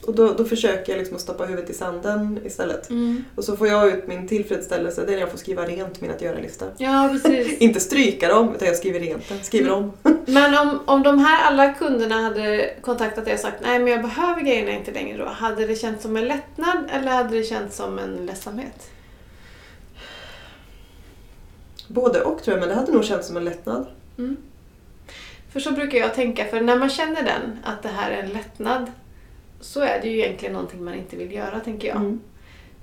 Och 0.06 0.14
då, 0.14 0.32
då 0.32 0.44
försöker 0.44 0.92
jag 0.92 0.98
liksom 0.98 1.16
att 1.16 1.22
stoppa 1.22 1.44
huvudet 1.44 1.70
i 1.70 1.74
sanden 1.74 2.38
istället. 2.44 2.90
Mm. 2.90 3.24
Och 3.34 3.44
så 3.44 3.56
får 3.56 3.68
jag 3.68 3.88
ut 3.88 4.06
min 4.06 4.28
tillfredsställelse, 4.28 5.04
det 5.06 5.12
är 5.12 5.14
när 5.14 5.20
jag 5.20 5.30
får 5.30 5.38
skriva 5.38 5.62
rent 5.66 6.00
min 6.00 6.10
att 6.10 6.22
göra-lista. 6.22 6.66
Ja, 6.78 7.08
precis. 7.12 7.58
Inte 7.60 7.80
stryka 7.80 8.28
dem, 8.28 8.54
utan 8.54 8.68
jag 8.68 8.76
skriver 8.76 9.00
rent 9.00 9.28
den. 9.28 9.42
Skriver 9.42 9.70
Mm. 9.70 9.84
om. 9.84 9.92
Men 10.26 10.54
om, 10.58 10.78
om 10.84 11.02
de 11.02 11.18
här 11.18 11.44
alla 11.46 11.72
kunderna 11.74 12.14
hade 12.22 12.70
kontaktat 12.80 13.24
dig 13.24 13.34
och 13.34 13.40
sagt 13.40 13.56
nej 13.62 13.78
men 13.78 13.88
jag 13.92 14.02
behöver 14.02 14.40
grejerna 14.40 14.70
inte 14.70 14.90
längre 14.92 15.18
då. 15.18 15.24
Hade 15.28 15.66
det 15.66 15.76
känts 15.76 16.02
som 16.02 16.16
en 16.16 16.24
lättnad 16.28 16.78
eller 16.92 17.10
hade 17.10 17.36
det 17.38 17.44
känts 17.44 17.76
som 17.76 17.98
en 17.98 18.26
ledsamhet? 18.26 18.90
Både 21.88 22.20
och 22.22 22.42
tror 22.42 22.56
jag, 22.56 22.60
men 22.60 22.68
det 22.68 22.74
hade 22.74 22.92
nog 22.92 23.04
känts 23.04 23.26
som 23.26 23.36
en 23.36 23.44
lättnad. 23.44 23.86
Mm. 24.18 24.36
För 25.52 25.60
så 25.60 25.72
brukar 25.72 25.98
jag 25.98 26.14
tänka, 26.14 26.44
för 26.44 26.60
när 26.60 26.76
man 26.78 26.90
känner 26.90 27.22
den, 27.22 27.58
att 27.64 27.82
det 27.82 27.88
här 27.88 28.10
är 28.10 28.22
en 28.22 28.30
lättnad, 28.30 28.90
så 29.64 29.80
är 29.80 30.00
det 30.02 30.08
ju 30.08 30.18
egentligen 30.18 30.52
någonting 30.52 30.84
man 30.84 30.94
inte 30.94 31.16
vill 31.16 31.32
göra, 31.32 31.60
tänker 31.60 31.88
jag. 31.88 31.96
Mm. 31.96 32.20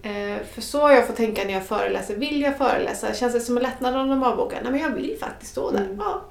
Eh, 0.03 0.43
för 0.53 0.61
så 0.61 0.81
har 0.81 0.91
jag 0.91 1.07
fått 1.07 1.15
tänka 1.15 1.43
när 1.43 1.53
jag 1.53 1.65
föreläser. 1.65 2.15
Vill 2.15 2.41
jag 2.41 2.57
föreläsa? 2.57 3.13
Känns 3.13 3.33
det 3.33 3.39
som 3.39 3.57
en 3.57 3.63
lättnad 3.63 3.95
om 3.97 4.09
de 4.09 4.23
avbokar? 4.23 4.59
Nej 4.63 4.71
men 4.71 4.81
jag 4.81 4.89
vill 4.89 5.17
faktiskt 5.19 5.51
stå 5.51 5.71
där. 5.71 5.79
Mm. 5.79 5.97
Ja. 5.99 6.21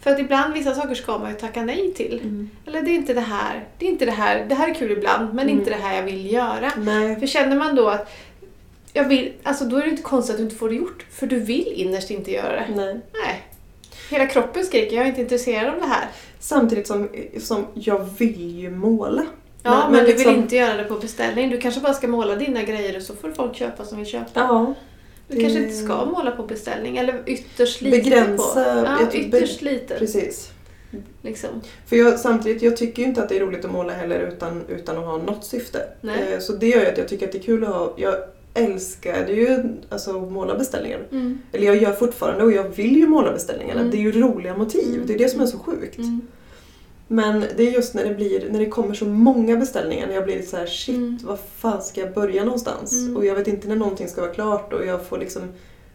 För 0.00 0.10
att 0.10 0.18
ibland, 0.18 0.54
vissa 0.54 0.74
saker 0.74 0.94
ska 0.94 1.18
man 1.18 1.30
ju 1.30 1.36
tacka 1.36 1.62
nej 1.62 1.94
till. 1.94 2.20
Mm. 2.22 2.50
Eller 2.66 2.82
det 2.82 2.90
är 2.90 2.94
inte 2.94 3.14
det 3.14 3.20
här. 3.20 3.64
Det 3.78 3.86
är 3.86 3.90
inte 3.90 4.04
det 4.04 4.10
här. 4.12 4.46
Det 4.48 4.54
här 4.54 4.68
är 4.68 4.74
kul 4.74 4.90
ibland, 4.92 5.34
men 5.34 5.46
Mm. 5.46 5.58
inte 5.58 5.70
det 5.70 5.76
här 5.76 5.96
jag 5.96 6.02
vill 6.02 6.32
göra. 6.32 6.72
Nej. 6.76 7.20
För 7.20 7.26
känner 7.26 7.56
man 7.56 7.74
då 7.74 7.88
att 7.88 8.10
jag 8.92 9.04
vill, 9.08 9.32
alltså 9.42 9.64
då 9.64 9.76
är 9.76 9.82
det 9.82 9.90
inte 9.90 10.02
konstigt 10.02 10.32
att 10.34 10.38
du 10.38 10.44
inte 10.44 10.56
får 10.56 10.68
det 10.68 10.74
gjort. 10.74 11.06
För 11.10 11.26
du 11.26 11.40
vill 11.40 11.72
innerst 11.72 12.10
inte 12.10 12.30
göra 12.32 12.52
det. 12.56 12.74
Nej. 12.76 13.00
Nej. 13.24 13.42
Hela 14.10 14.26
kroppen 14.26 14.64
skriker, 14.64 14.96
jag 14.96 15.04
är 15.04 15.08
inte 15.08 15.20
intresserad 15.20 15.74
av 15.74 15.80
det 15.80 15.86
här. 15.86 16.08
Samtidigt 16.40 16.86
som, 16.86 17.08
som 17.40 17.66
jag 17.74 17.98
vill 18.18 18.58
ju 18.58 18.70
måla. 18.70 19.26
Ja, 19.62 19.80
men, 19.82 19.92
Men- 19.92 20.00
du 20.04 20.06
liksom- 20.12 20.32
vill 20.32 20.42
inte 20.42 20.56
göra 20.56 20.76
det 20.76 20.84
på 20.84 20.94
beställning. 20.94 21.50
Du 21.50 21.58
kanske 21.58 21.80
bara 21.80 21.94
ska 21.94 22.08
måla 22.08 22.34
dina 22.36 22.62
grejer 22.62 22.96
och 22.96 23.02
så 23.02 23.14
får 23.14 23.30
folk 23.30 23.54
köpa 23.56 23.84
som 23.84 23.98
vill 23.98 24.06
köpa. 24.06 24.30
Ja. 24.34 24.74
Du 25.28 25.40
kanske 25.40 25.58
det- 25.58 25.64
inte 25.64 25.76
ska 25.76 26.04
måla 26.04 26.30
på 26.30 26.42
beställning. 26.42 26.96
Eller 26.96 27.22
ytterst 27.26 27.80
lite 27.80 27.96
Begränsa- 27.96 28.54
på. 28.54 28.60
Ja, 28.86 28.98
jag 29.00 29.14
ytterst 29.14 29.62
lite. 29.62 29.94
Precis. 29.98 30.50
Liksom. 31.22 31.48
För 31.86 31.96
jag, 31.96 32.18
samtidigt, 32.18 32.62
jag 32.62 32.76
tycker 32.76 33.02
ju 33.02 33.08
inte 33.08 33.22
att 33.22 33.28
det 33.28 33.36
är 33.36 33.40
roligt 33.40 33.64
att 33.64 33.72
måla 33.72 33.92
heller 33.92 34.20
utan, 34.20 34.62
utan 34.68 34.98
att 34.98 35.04
ha 35.04 35.16
något 35.16 35.44
syfte. 35.44 35.88
Nej. 36.00 36.32
Eh, 36.32 36.38
Så 36.38 36.52
det 36.52 36.66
gör 36.68 36.80
ju 36.80 36.86
att 36.86 36.98
jag 36.98 37.08
tycker 37.08 37.26
att 37.26 37.32
det 37.32 37.38
är 37.38 37.42
kul 37.42 37.64
att 37.64 37.70
ha... 37.70 37.94
Jag 37.96 38.14
älskar 38.54 39.26
ju 39.28 39.58
alltså, 39.88 40.12
måla 40.12 40.54
beställningar. 40.58 41.00
Mm. 41.12 41.38
Eller 41.52 41.66
jag 41.66 41.76
gör 41.76 41.92
fortfarande 41.92 42.44
och 42.44 42.52
jag 42.52 42.64
vill 42.68 42.96
ju 42.96 43.06
måla 43.06 43.32
beställningarna. 43.32 43.80
Mm. 43.80 43.90
Det 43.90 43.96
är 43.96 44.00
ju 44.00 44.12
roliga 44.20 44.56
motiv. 44.56 45.02
Det 45.06 45.14
är 45.14 45.18
det 45.18 45.28
som 45.28 45.40
är 45.40 45.46
så 45.46 45.58
sjukt. 45.58 45.98
Mm. 45.98 46.20
Men 47.10 47.40
det 47.56 47.62
är 47.68 47.70
just 47.72 47.94
när 47.94 48.04
det, 48.04 48.14
blir, 48.14 48.48
när 48.50 48.58
det 48.58 48.66
kommer 48.66 48.94
så 48.94 49.04
många 49.04 49.56
beställningar 49.56 50.06
när 50.06 50.14
jag 50.14 50.24
blir 50.24 50.42
så 50.42 50.56
här 50.56 50.66
shit, 50.66 50.96
Mm. 50.96 51.18
var 51.22 51.38
fan 51.56 51.82
ska 51.82 52.00
jag 52.00 52.14
börja 52.14 52.44
någonstans? 52.44 52.92
Mm. 52.92 53.16
Och 53.16 53.24
jag 53.26 53.34
vet 53.34 53.48
inte 53.48 53.68
när 53.68 53.76
någonting 53.76 54.08
ska 54.08 54.20
vara 54.20 54.34
klart 54.34 54.72
och 54.72 54.86
jag 54.86 55.06
får 55.06 55.18
liksom... 55.18 55.42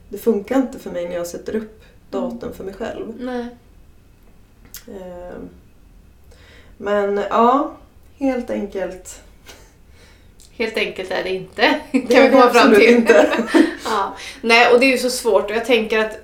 Det 0.09 0.17
funkar 0.17 0.55
inte 0.57 0.79
för 0.79 0.89
mig 0.89 1.07
när 1.09 1.15
jag 1.15 1.27
sätter 1.27 1.55
upp 1.55 1.83
datum 2.09 2.53
för 2.53 2.63
mig 2.63 2.73
själv. 2.73 3.13
Nej. 3.19 3.45
Ehm. 4.87 5.49
Men 6.77 7.21
ja, 7.29 7.71
helt 8.17 8.49
enkelt. 8.49 9.19
Helt 10.51 10.77
enkelt 10.77 11.11
är 11.11 11.23
det 11.23 11.29
inte. 11.29 11.61
Kan 11.91 12.01
Det 12.01 12.07
vi 12.07 12.15
är 12.15 12.23
det 12.23 12.29
komma 12.29 12.49
fram 12.53 12.73
till. 12.75 12.83
inte. 12.95 13.27
Ja. 13.85 14.15
Nej, 14.41 14.73
och 14.73 14.79
det 14.79 14.85
är 14.85 14.91
ju 14.91 14.97
så 14.97 15.09
svårt 15.09 15.49
och 15.49 15.55
jag 15.55 15.65
tänker 15.65 15.99
att 15.99 16.22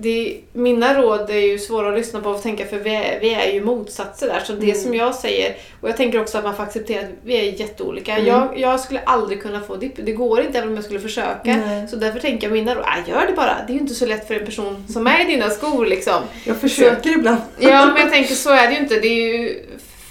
det, 0.00 0.36
mina 0.52 1.02
råd 1.02 1.30
är 1.30 1.34
ju 1.34 1.58
svåra 1.58 1.88
att 1.88 1.94
lyssna 1.98 2.20
på 2.20 2.30
och 2.30 2.42
tänka 2.42 2.66
för 2.66 2.76
vi 2.78 2.94
är, 2.94 3.20
vi 3.20 3.34
är 3.34 3.52
ju 3.52 3.64
motsatser 3.64 4.26
där. 4.26 4.40
Så 4.40 4.52
det 4.52 4.62
Mm. 4.70 4.76
som 4.82 4.94
jag 4.94 5.14
säger, 5.14 5.54
och 5.80 5.88
jag 5.88 5.96
tänker 5.96 6.20
också 6.20 6.38
att 6.38 6.44
man 6.44 6.56
får 6.56 6.62
acceptera 6.62 7.00
att 7.00 7.06
vi 7.24 7.36
är 7.36 7.60
jätteolika. 7.60 8.12
Mm. 8.14 8.26
Jag, 8.26 8.58
jag 8.58 8.80
skulle 8.80 9.00
aldrig 9.00 9.42
kunna 9.42 9.60
få 9.60 9.76
dipp, 9.76 9.92
det 9.96 10.12
går 10.12 10.40
inte 10.40 10.58
även 10.58 10.68
om 10.70 10.74
jag 10.74 10.84
skulle 10.84 11.00
försöka. 11.00 11.56
Nej. 11.56 11.88
Så 11.88 11.96
därför 11.96 12.20
tänker 12.20 12.46
jag 12.46 12.54
mina 12.54 12.74
råd, 12.74 12.84
äh, 12.84 13.10
gör 13.10 13.26
det 13.26 13.32
bara. 13.32 13.56
Det 13.66 13.72
är 13.72 13.74
ju 13.74 13.80
inte 13.80 13.94
så 13.94 14.06
lätt 14.06 14.28
för 14.28 14.34
en 14.34 14.46
person 14.46 14.84
som 14.88 15.06
är 15.06 15.20
i 15.20 15.24
dina 15.24 15.50
skor 15.50 15.86
liksom. 15.86 16.22
Jag 16.44 16.56
försöker 16.56 17.10
ibland. 17.10 17.40
Ja, 17.58 17.86
men 17.86 18.02
jag 18.02 18.10
tänker 18.10 18.34
så 18.34 18.50
är 18.50 18.66
det 18.66 18.72
ju 18.72 18.78
inte. 18.78 19.00
Det 19.00 19.08
är 19.08 19.38
ju, 19.38 19.62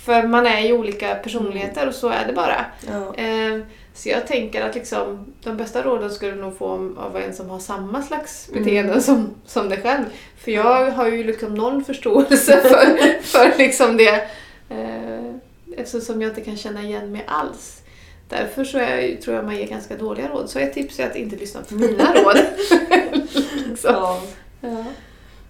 för 0.06 0.24
man 0.24 0.48
är 0.48 0.60
ju 0.60 0.74
olika 0.74 1.16
personligheter 1.16 1.88
och 1.88 1.94
så 1.96 2.10
är 2.10 2.26
det 2.28 2.34
bara. 2.34 2.66
Ja. 2.88 3.24
Eh, 3.24 3.60
Så 4.00 4.10
jag 4.10 4.28
tänker 4.28 4.62
att 4.62 4.76
liksom, 4.76 5.34
de 5.44 5.58
bästa 5.58 5.84
råden 5.84 6.12
skulle 6.12 6.32
du 6.32 6.42
nog 6.42 6.58
få 6.58 6.94
av 6.98 7.18
en 7.18 7.34
som 7.34 7.50
har 7.50 7.60
samma 7.60 8.02
slags 8.04 8.50
Mm. 8.50 8.64
beteende 8.64 9.02
som, 9.02 9.30
som 9.46 9.70
dig 9.70 9.82
själv. 9.82 10.04
För 10.38 10.52
jag 10.52 10.92
har 10.92 11.08
ju 11.08 11.24
liksom 11.24 11.54
noll 11.54 11.84
förståelse 11.84 12.62
för, 12.62 12.98
för 13.22 13.58
liksom 13.58 13.98
det. 13.98 14.22
Eh, 14.70 15.34
eftersom 15.78 16.22
jag 16.22 16.32
inte 16.32 16.42
kan 16.42 16.58
känna 16.58 16.82
igen 16.84 17.12
mig 17.12 17.24
alls. 17.28 17.82
Därför 18.30 18.64
så 18.64 18.78
är, 18.78 19.16
tror 19.16 19.36
jag 19.36 19.46
man 19.46 19.58
ger 19.58 19.68
ganska 19.68 19.96
dåliga 19.98 20.28
råd. 20.28 20.50
Så 20.50 20.60
ett 20.60 20.74
tips 20.74 21.00
är 21.00 21.08
att 21.08 21.16
inte 21.16 21.36
lyssna 21.36 21.62
på 21.70 21.74
mina 21.76 22.14
råd. 22.24 22.38
liksom. 23.70 23.94
Ja. 23.94 24.22
ja. 24.62 24.84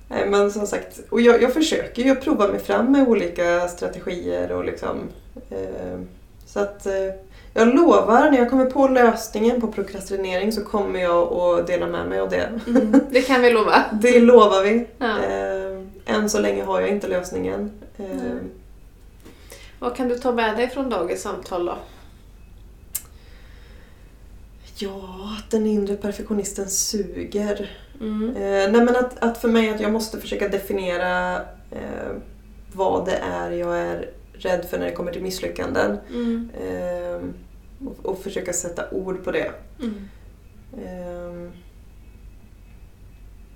Nej, 0.08 0.26
men 0.30 0.52
som 0.52 0.68
sagt, 0.68 1.00
och 1.10 1.22
jag, 1.22 1.42
jag 1.42 1.54
försöker 1.54 2.04
ju 2.04 2.16
prova 2.16 2.48
mig 2.48 2.60
fram 2.60 2.92
med 2.92 3.08
olika 3.08 3.68
strategier 3.68 4.52
och 4.52 4.66
liksom... 4.66 4.98
Eh, 5.50 6.00
så 6.46 6.60
att 6.60 6.86
eh, 6.86 6.94
jag 7.54 7.76
lovar, 7.76 8.32
när 8.32 8.38
jag 8.38 8.50
kommer 8.50 8.66
på 8.66 8.88
lösningen 8.88 9.62
på 9.62 9.68
prokrastinering 9.68 10.52
så 10.52 10.64
kommer 10.64 11.00
jag 11.00 11.34
att 11.34 11.68
dela 11.68 11.88
med 11.88 12.08
mig 12.08 12.20
av 12.20 12.30
det. 12.30 12.50
Mm, 12.68 13.00
det 13.12 13.22
kan 13.22 13.42
vi 13.42 13.52
lova. 13.52 13.84
Det 14.02 14.20
lovar 14.20 14.64
vi. 14.64 14.88
Ja. 14.98 15.18
Eh, 15.24 16.16
än 16.16 16.30
så 16.30 16.40
länge 16.40 16.64
har 16.64 16.82
jag 16.82 16.90
inte 16.90 17.08
lösningen. 17.08 17.72
Eh, 17.98 18.06
Mm. 18.06 18.50
Vad 19.80 19.96
kan 19.96 20.08
du 20.08 20.18
ta 20.18 20.32
med 20.32 20.58
dig 20.58 20.70
från 20.70 20.90
dagens 20.90 21.22
samtal 21.22 21.66
då? 21.66 21.76
Ja, 24.76 25.36
att 25.38 25.52
den 25.52 25.66
inre 25.68 25.96
perfektionisten 25.96 26.70
suger. 26.70 27.72
Mm. 28.02 28.30
Eh, 28.36 28.72
nej 28.72 28.82
men 28.82 28.96
att, 28.96 29.24
att 29.24 29.38
för 29.38 29.48
mig 29.48 29.70
att 29.70 29.82
jag 29.82 29.92
måste 29.92 30.20
försöka 30.22 30.48
definiera 30.48 31.36
eh, 31.72 32.12
vad 32.74 33.06
det 33.06 33.16
är 33.16 33.52
jag 33.52 33.78
är 33.80 34.10
rädd 34.46 34.66
för 34.66 34.80
när 34.80 34.86
det 34.86 34.92
kommer 34.92 35.12
till 35.12 35.22
misslyckanden. 35.24 35.98
Mm. 36.10 36.50
Eh, 36.62 37.22
och, 37.88 38.06
och 38.06 38.20
försöka 38.24 38.54
sätta 38.54 38.92
ord 38.92 39.24
på 39.24 39.32
det. 39.32 39.52
Mm. 39.80 40.10
Eh, 40.74 41.52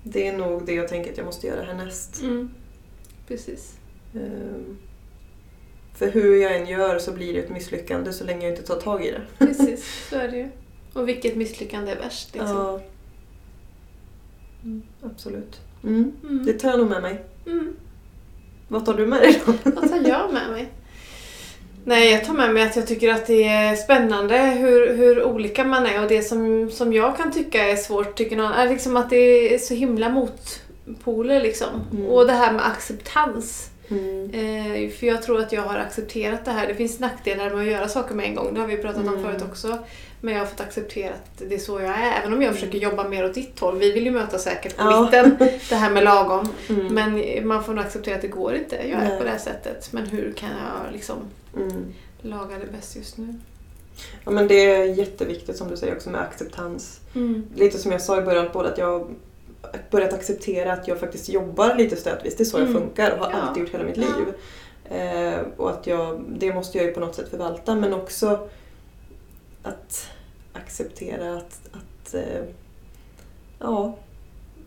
det 0.02 0.28
är 0.28 0.38
nog 0.38 0.66
det 0.66 0.74
jag 0.74 0.88
tänker 0.88 1.10
att 1.12 1.16
jag 1.16 1.26
måste 1.26 1.46
göra 1.46 1.62
härnäst. 1.62 2.22
Mm. 2.22 2.50
Precis. 3.28 3.76
Eh, 4.14 4.20
För 5.94 6.10
hur 6.10 6.42
jag 6.42 6.56
än 6.56 6.66
gör 6.66 6.98
så 6.98 7.12
blir 7.12 7.32
det 7.32 7.38
ett 7.38 7.50
misslyckande 7.50 8.12
så 8.12 8.24
länge 8.24 8.46
jag 8.46 8.52
inte 8.52 8.66
tar 8.66 8.80
tag 8.80 9.04
i 9.04 9.10
det. 9.10 9.22
Precis, 9.38 10.06
så 10.10 10.16
är 10.16 10.28
det 10.28 10.36
ju. 10.36 10.48
Och 10.92 11.08
vilket 11.08 11.36
misslyckande 11.36 11.90
är 11.92 11.96
värst 11.96 12.34
liksom. 12.34 12.56
Ja. 12.56 12.80
Mm. 14.64 14.82
Absolut. 15.02 15.60
Mm. 15.82 16.12
Mm. 16.22 16.44
Det 16.46 16.52
tar 16.52 16.68
jag 16.70 16.78
nog 16.78 16.88
med 16.90 17.02
mig. 17.02 17.24
Mm. 17.46 17.76
Vad 18.68 18.86
tar 18.86 18.94
du 18.94 19.06
med 19.06 19.20
dig 19.20 19.42
då? 19.46 19.52
Vad 19.70 19.88
tar 19.90 20.08
jag 20.08 20.32
med 20.32 20.50
mig? 20.50 20.68
Nej, 21.84 22.12
jag 22.12 22.24
tar 22.24 22.34
med 22.34 22.54
mig 22.54 22.62
att 22.62 22.76
jag 22.76 22.86
tycker 22.86 23.12
att 23.14 23.26
det 23.26 23.44
är 23.44 23.76
spännande 23.76 24.38
hur, 24.38 24.96
hur 24.96 25.24
olika 25.24 25.64
man 25.64 25.86
är 25.86 26.02
och 26.02 26.08
det 26.08 26.22
som, 26.22 26.70
som 26.70 26.92
jag 26.92 27.16
kan 27.16 27.32
tycka 27.32 27.64
är 27.68 27.76
svårt 27.76 28.14
tycker 28.14 28.36
någon 28.36 28.52
är 28.52 28.68
liksom 28.68 28.96
att 28.96 29.10
det 29.10 29.54
är 29.54 29.58
så 29.58 29.74
himla 29.74 30.08
motpoler 30.08 31.40
liksom. 31.42 31.68
Mm. 31.92 32.06
Och 32.06 32.26
det 32.26 32.32
här 32.32 32.52
med 32.52 32.66
acceptans. 32.66 33.70
Mm. 33.88 34.30
Eh, 34.30 34.90
för 34.90 35.06
jag 35.06 35.22
tror 35.22 35.40
att 35.40 35.52
jag 35.52 35.62
har 35.62 35.78
accepterat 35.78 36.44
det 36.44 36.50
här. 36.50 36.66
Det 36.66 36.74
finns 36.74 37.00
nackdelar 37.00 37.50
med 37.50 37.58
att 37.66 37.72
göra 37.72 37.88
saker 37.88 38.14
med 38.14 38.26
en 38.26 38.34
gång. 38.34 38.54
Det 38.54 38.60
har 38.60 38.66
vi 38.68 38.76
pratat 38.76 39.02
om 39.02 39.08
Mm. 39.08 39.22
förut 39.22 39.42
också. 39.50 39.78
Men 40.24 40.34
jag 40.34 40.40
har 40.40 40.46
fått 40.46 40.60
acceptera 40.60 41.14
att 41.14 41.42
det 41.48 41.54
är 41.54 41.58
så 41.58 41.80
jag 41.80 41.90
är. 41.90 42.20
Även 42.20 42.32
om 42.32 42.42
jag 42.42 42.48
Mm. 42.48 42.54
försöker 42.54 42.78
jobba 42.78 43.08
mer 43.08 43.24
åt 43.24 43.34
ditt 43.34 43.60
håll. 43.60 43.78
Vi 43.78 43.92
vill 43.92 44.04
ju 44.04 44.10
möta 44.10 44.38
säkert 44.38 44.76
på 44.76 44.82
Ja. 44.82 45.00
mitten. 45.02 45.36
Det 45.68 45.74
här 45.74 45.90
med 45.90 46.04
lagom. 46.04 46.48
Mm. 46.68 46.94
Men 46.94 47.46
man 47.48 47.64
får 47.64 47.74
nog 47.74 47.84
acceptera 47.84 48.14
att 48.14 48.22
det 48.22 48.28
går 48.28 48.54
inte. 48.54 48.76
Jag 48.76 49.00
är 49.02 49.08
Nej. 49.08 49.18
på 49.18 49.24
det 49.24 49.30
här 49.30 49.38
sättet. 49.38 49.92
Men 49.92 50.06
hur 50.06 50.32
kan 50.32 50.48
jag 50.48 50.92
liksom 50.92 51.16
Mm. 51.56 51.84
laga 52.22 52.58
det 52.58 52.72
bäst 52.76 52.96
just 52.96 53.18
nu? 53.18 53.34
Ja, 54.24 54.30
men 54.30 54.48
det 54.48 54.54
är 54.54 54.84
jätteviktigt 54.84 55.56
som 55.56 55.68
du 55.70 55.76
säger 55.76 55.94
också 55.94 56.10
med 56.10 56.20
acceptans. 56.20 57.00
Lite 57.54 57.78
som 57.78 57.92
jag 57.92 58.02
sa 58.02 58.18
i 58.18 58.22
början 58.22 58.48
på 58.52 58.62
det, 58.62 58.68
att 58.68 58.78
jag 58.78 58.86
har 58.98 59.06
börjat 59.90 60.12
acceptera 60.12 60.72
att 60.72 60.88
jag 60.88 61.00
faktiskt 61.00 61.28
jobbar 61.28 61.74
lite 61.74 61.96
stötvis. 61.96 62.36
Det 62.36 62.42
är 62.42 62.44
så 62.44 62.58
jag 62.58 62.68
Mm. 62.68 62.80
funkar 62.82 63.10
och 63.10 63.18
har 63.18 63.30
Ja. 63.30 63.36
alltid 63.36 63.62
gjort 63.62 63.74
hela 63.74 63.84
mitt 63.84 63.96
Ja. 63.96 64.02
liv. 64.02 64.34
Eh, 65.00 65.34
och 65.56 65.70
att 65.70 65.86
jag, 65.86 66.24
det 66.38 66.54
måste 66.54 66.78
jag 66.78 66.86
ju 66.86 66.92
på 66.92 67.00
något 67.00 67.14
sätt 67.14 67.28
förvalta 67.28 67.74
men 67.74 67.94
också 67.94 68.48
att 69.64 70.08
acceptera 70.52 71.36
att, 71.36 71.60
att 71.72 72.14
eh, 72.14 72.44
ja, 73.58 73.96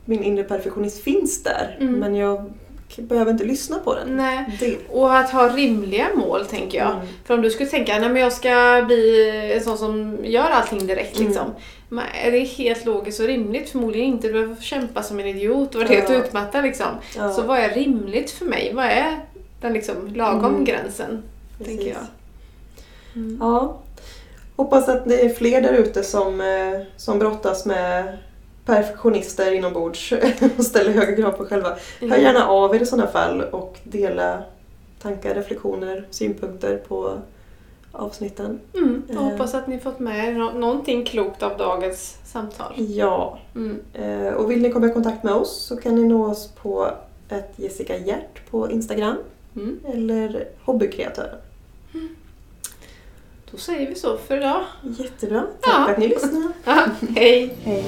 min 0.06 0.24
inre 0.24 0.44
perfektionist 0.44 1.04
finns 1.04 1.44
där 1.44 1.78
Mm. 1.80 1.94
men 1.94 2.16
jag 2.16 2.52
behöver 2.98 3.32
inte 3.32 3.44
lyssna 3.44 3.80
på 3.80 3.96
den. 3.96 4.18
Nej. 4.18 4.58
Det. 4.60 4.78
Och 4.90 5.16
att 5.18 5.30
ha 5.32 5.56
rimliga 5.56 6.08
mål 6.16 6.46
tänker 6.46 6.78
jag. 6.78 6.92
Mm. 6.92 7.08
För 7.26 7.34
om 7.34 7.42
du 7.42 7.50
skulle 7.50 7.70
tänka 7.70 7.96
att 8.06 8.20
jag 8.20 8.34
ska 8.34 8.84
bli 8.88 9.30
en 9.56 9.64
sån 9.64 9.78
som 9.78 10.18
gör 10.24 10.50
allting 10.50 10.88
direkt 10.88 11.16
Mm. 11.18 11.28
liksom. 11.28 11.48
Men 11.90 12.04
är 12.26 12.32
det 12.32 12.40
helt 12.40 12.86
logiskt 12.86 13.20
och 13.20 13.26
rimligt? 13.28 13.70
Förmodligen 13.70 14.08
inte. 14.08 14.28
Du 14.28 14.34
behöver 14.34 14.56
kämpa 14.56 15.04
som 15.04 15.20
en 15.20 15.28
idiot 15.28 15.76
och 15.76 15.82
vara 15.82 15.88
helt 15.94 16.10
Ja. 16.10 16.16
utmattad 16.16 16.64
liksom. 16.64 16.88
Ja, 17.18 17.34
Så 17.34 17.42
vad 17.42 17.60
är 17.60 17.70
rimligt 17.70 18.32
för 18.32 18.46
mig? 18.46 18.72
Vad 18.74 18.86
är 18.86 19.20
den 19.62 19.74
liksom 19.74 20.08
lagom 20.16 20.46
Mm. 20.54 20.66
gränsen? 20.66 21.24
precis. 21.58 21.76
tänker 21.78 21.88
jag. 21.94 22.06
Mm. 23.16 23.38
Ja. 23.42 23.78
Hoppas 24.58 24.90
att 24.90 25.06
det 25.10 25.26
är 25.26 25.30
fler 25.30 25.62
där 25.62 25.74
ute 25.74 26.04
som, 26.04 26.42
eh, 26.42 26.82
som 26.98 27.20
brottas 27.20 27.66
med 27.66 28.18
perfektionister 28.66 29.52
inombords 29.52 30.14
och 30.58 30.64
ställer 30.66 30.92
högre 30.92 31.16
krav 31.16 31.32
på 31.32 31.46
själva. 31.46 31.78
Hör 32.02 32.18
gärna 32.18 32.48
av 32.48 32.76
er 32.76 32.80
i 32.80 32.86
sådana 32.86 33.08
fall 33.12 33.42
och 33.42 33.78
dela 33.84 34.44
tankar, 35.02 35.36
reflektioner, 35.36 36.06
synpunkter 36.10 36.78
på 36.88 37.14
avsnitten. 37.92 38.60
Mm. 38.74 39.04
Jag 39.08 39.16
Eh. 39.18 39.24
hoppas 39.24 39.54
att 39.54 39.68
ni 39.68 39.80
fått 39.80 40.00
med 40.00 40.28
er 40.28 40.32
nå- 40.34 40.52
någonting 40.52 41.06
klokt 41.06 41.44
av 41.44 41.58
dagens 41.58 42.18
samtal. 42.26 42.74
Ja, 42.78 43.40
Mm. 43.56 43.80
eh, 43.94 44.34
och 44.34 44.52
vill 44.52 44.62
ni 44.62 44.72
komma 44.72 44.88
i 44.88 44.92
kontakt 44.92 45.24
med 45.24 45.34
oss 45.34 45.66
så 45.66 45.78
kan 45.78 45.96
ni 45.96 46.04
nå 46.04 46.26
oss 46.32 46.48
på 46.48 46.88
ett 47.30 47.54
Jessica 47.56 47.98
Hjärt 47.98 48.50
på 48.52 48.72
Instagram 48.72 49.16
Mm. 49.56 49.80
eller 49.94 50.48
Hobbykreatören. 50.66 51.38
Då 53.52 53.58
säger 53.58 53.90
vi 53.90 53.96
så 53.96 54.18
för 54.18 54.38
idag. 54.38 54.64
Jättebra, 54.82 55.42
tack 55.62 55.74
Ja. 55.74 55.86
för 55.86 55.92
att 55.92 55.98
ni 56.00 56.08
lyssnade. 56.08 56.52
Hej! 57.16 57.58
Hej! 57.64 57.84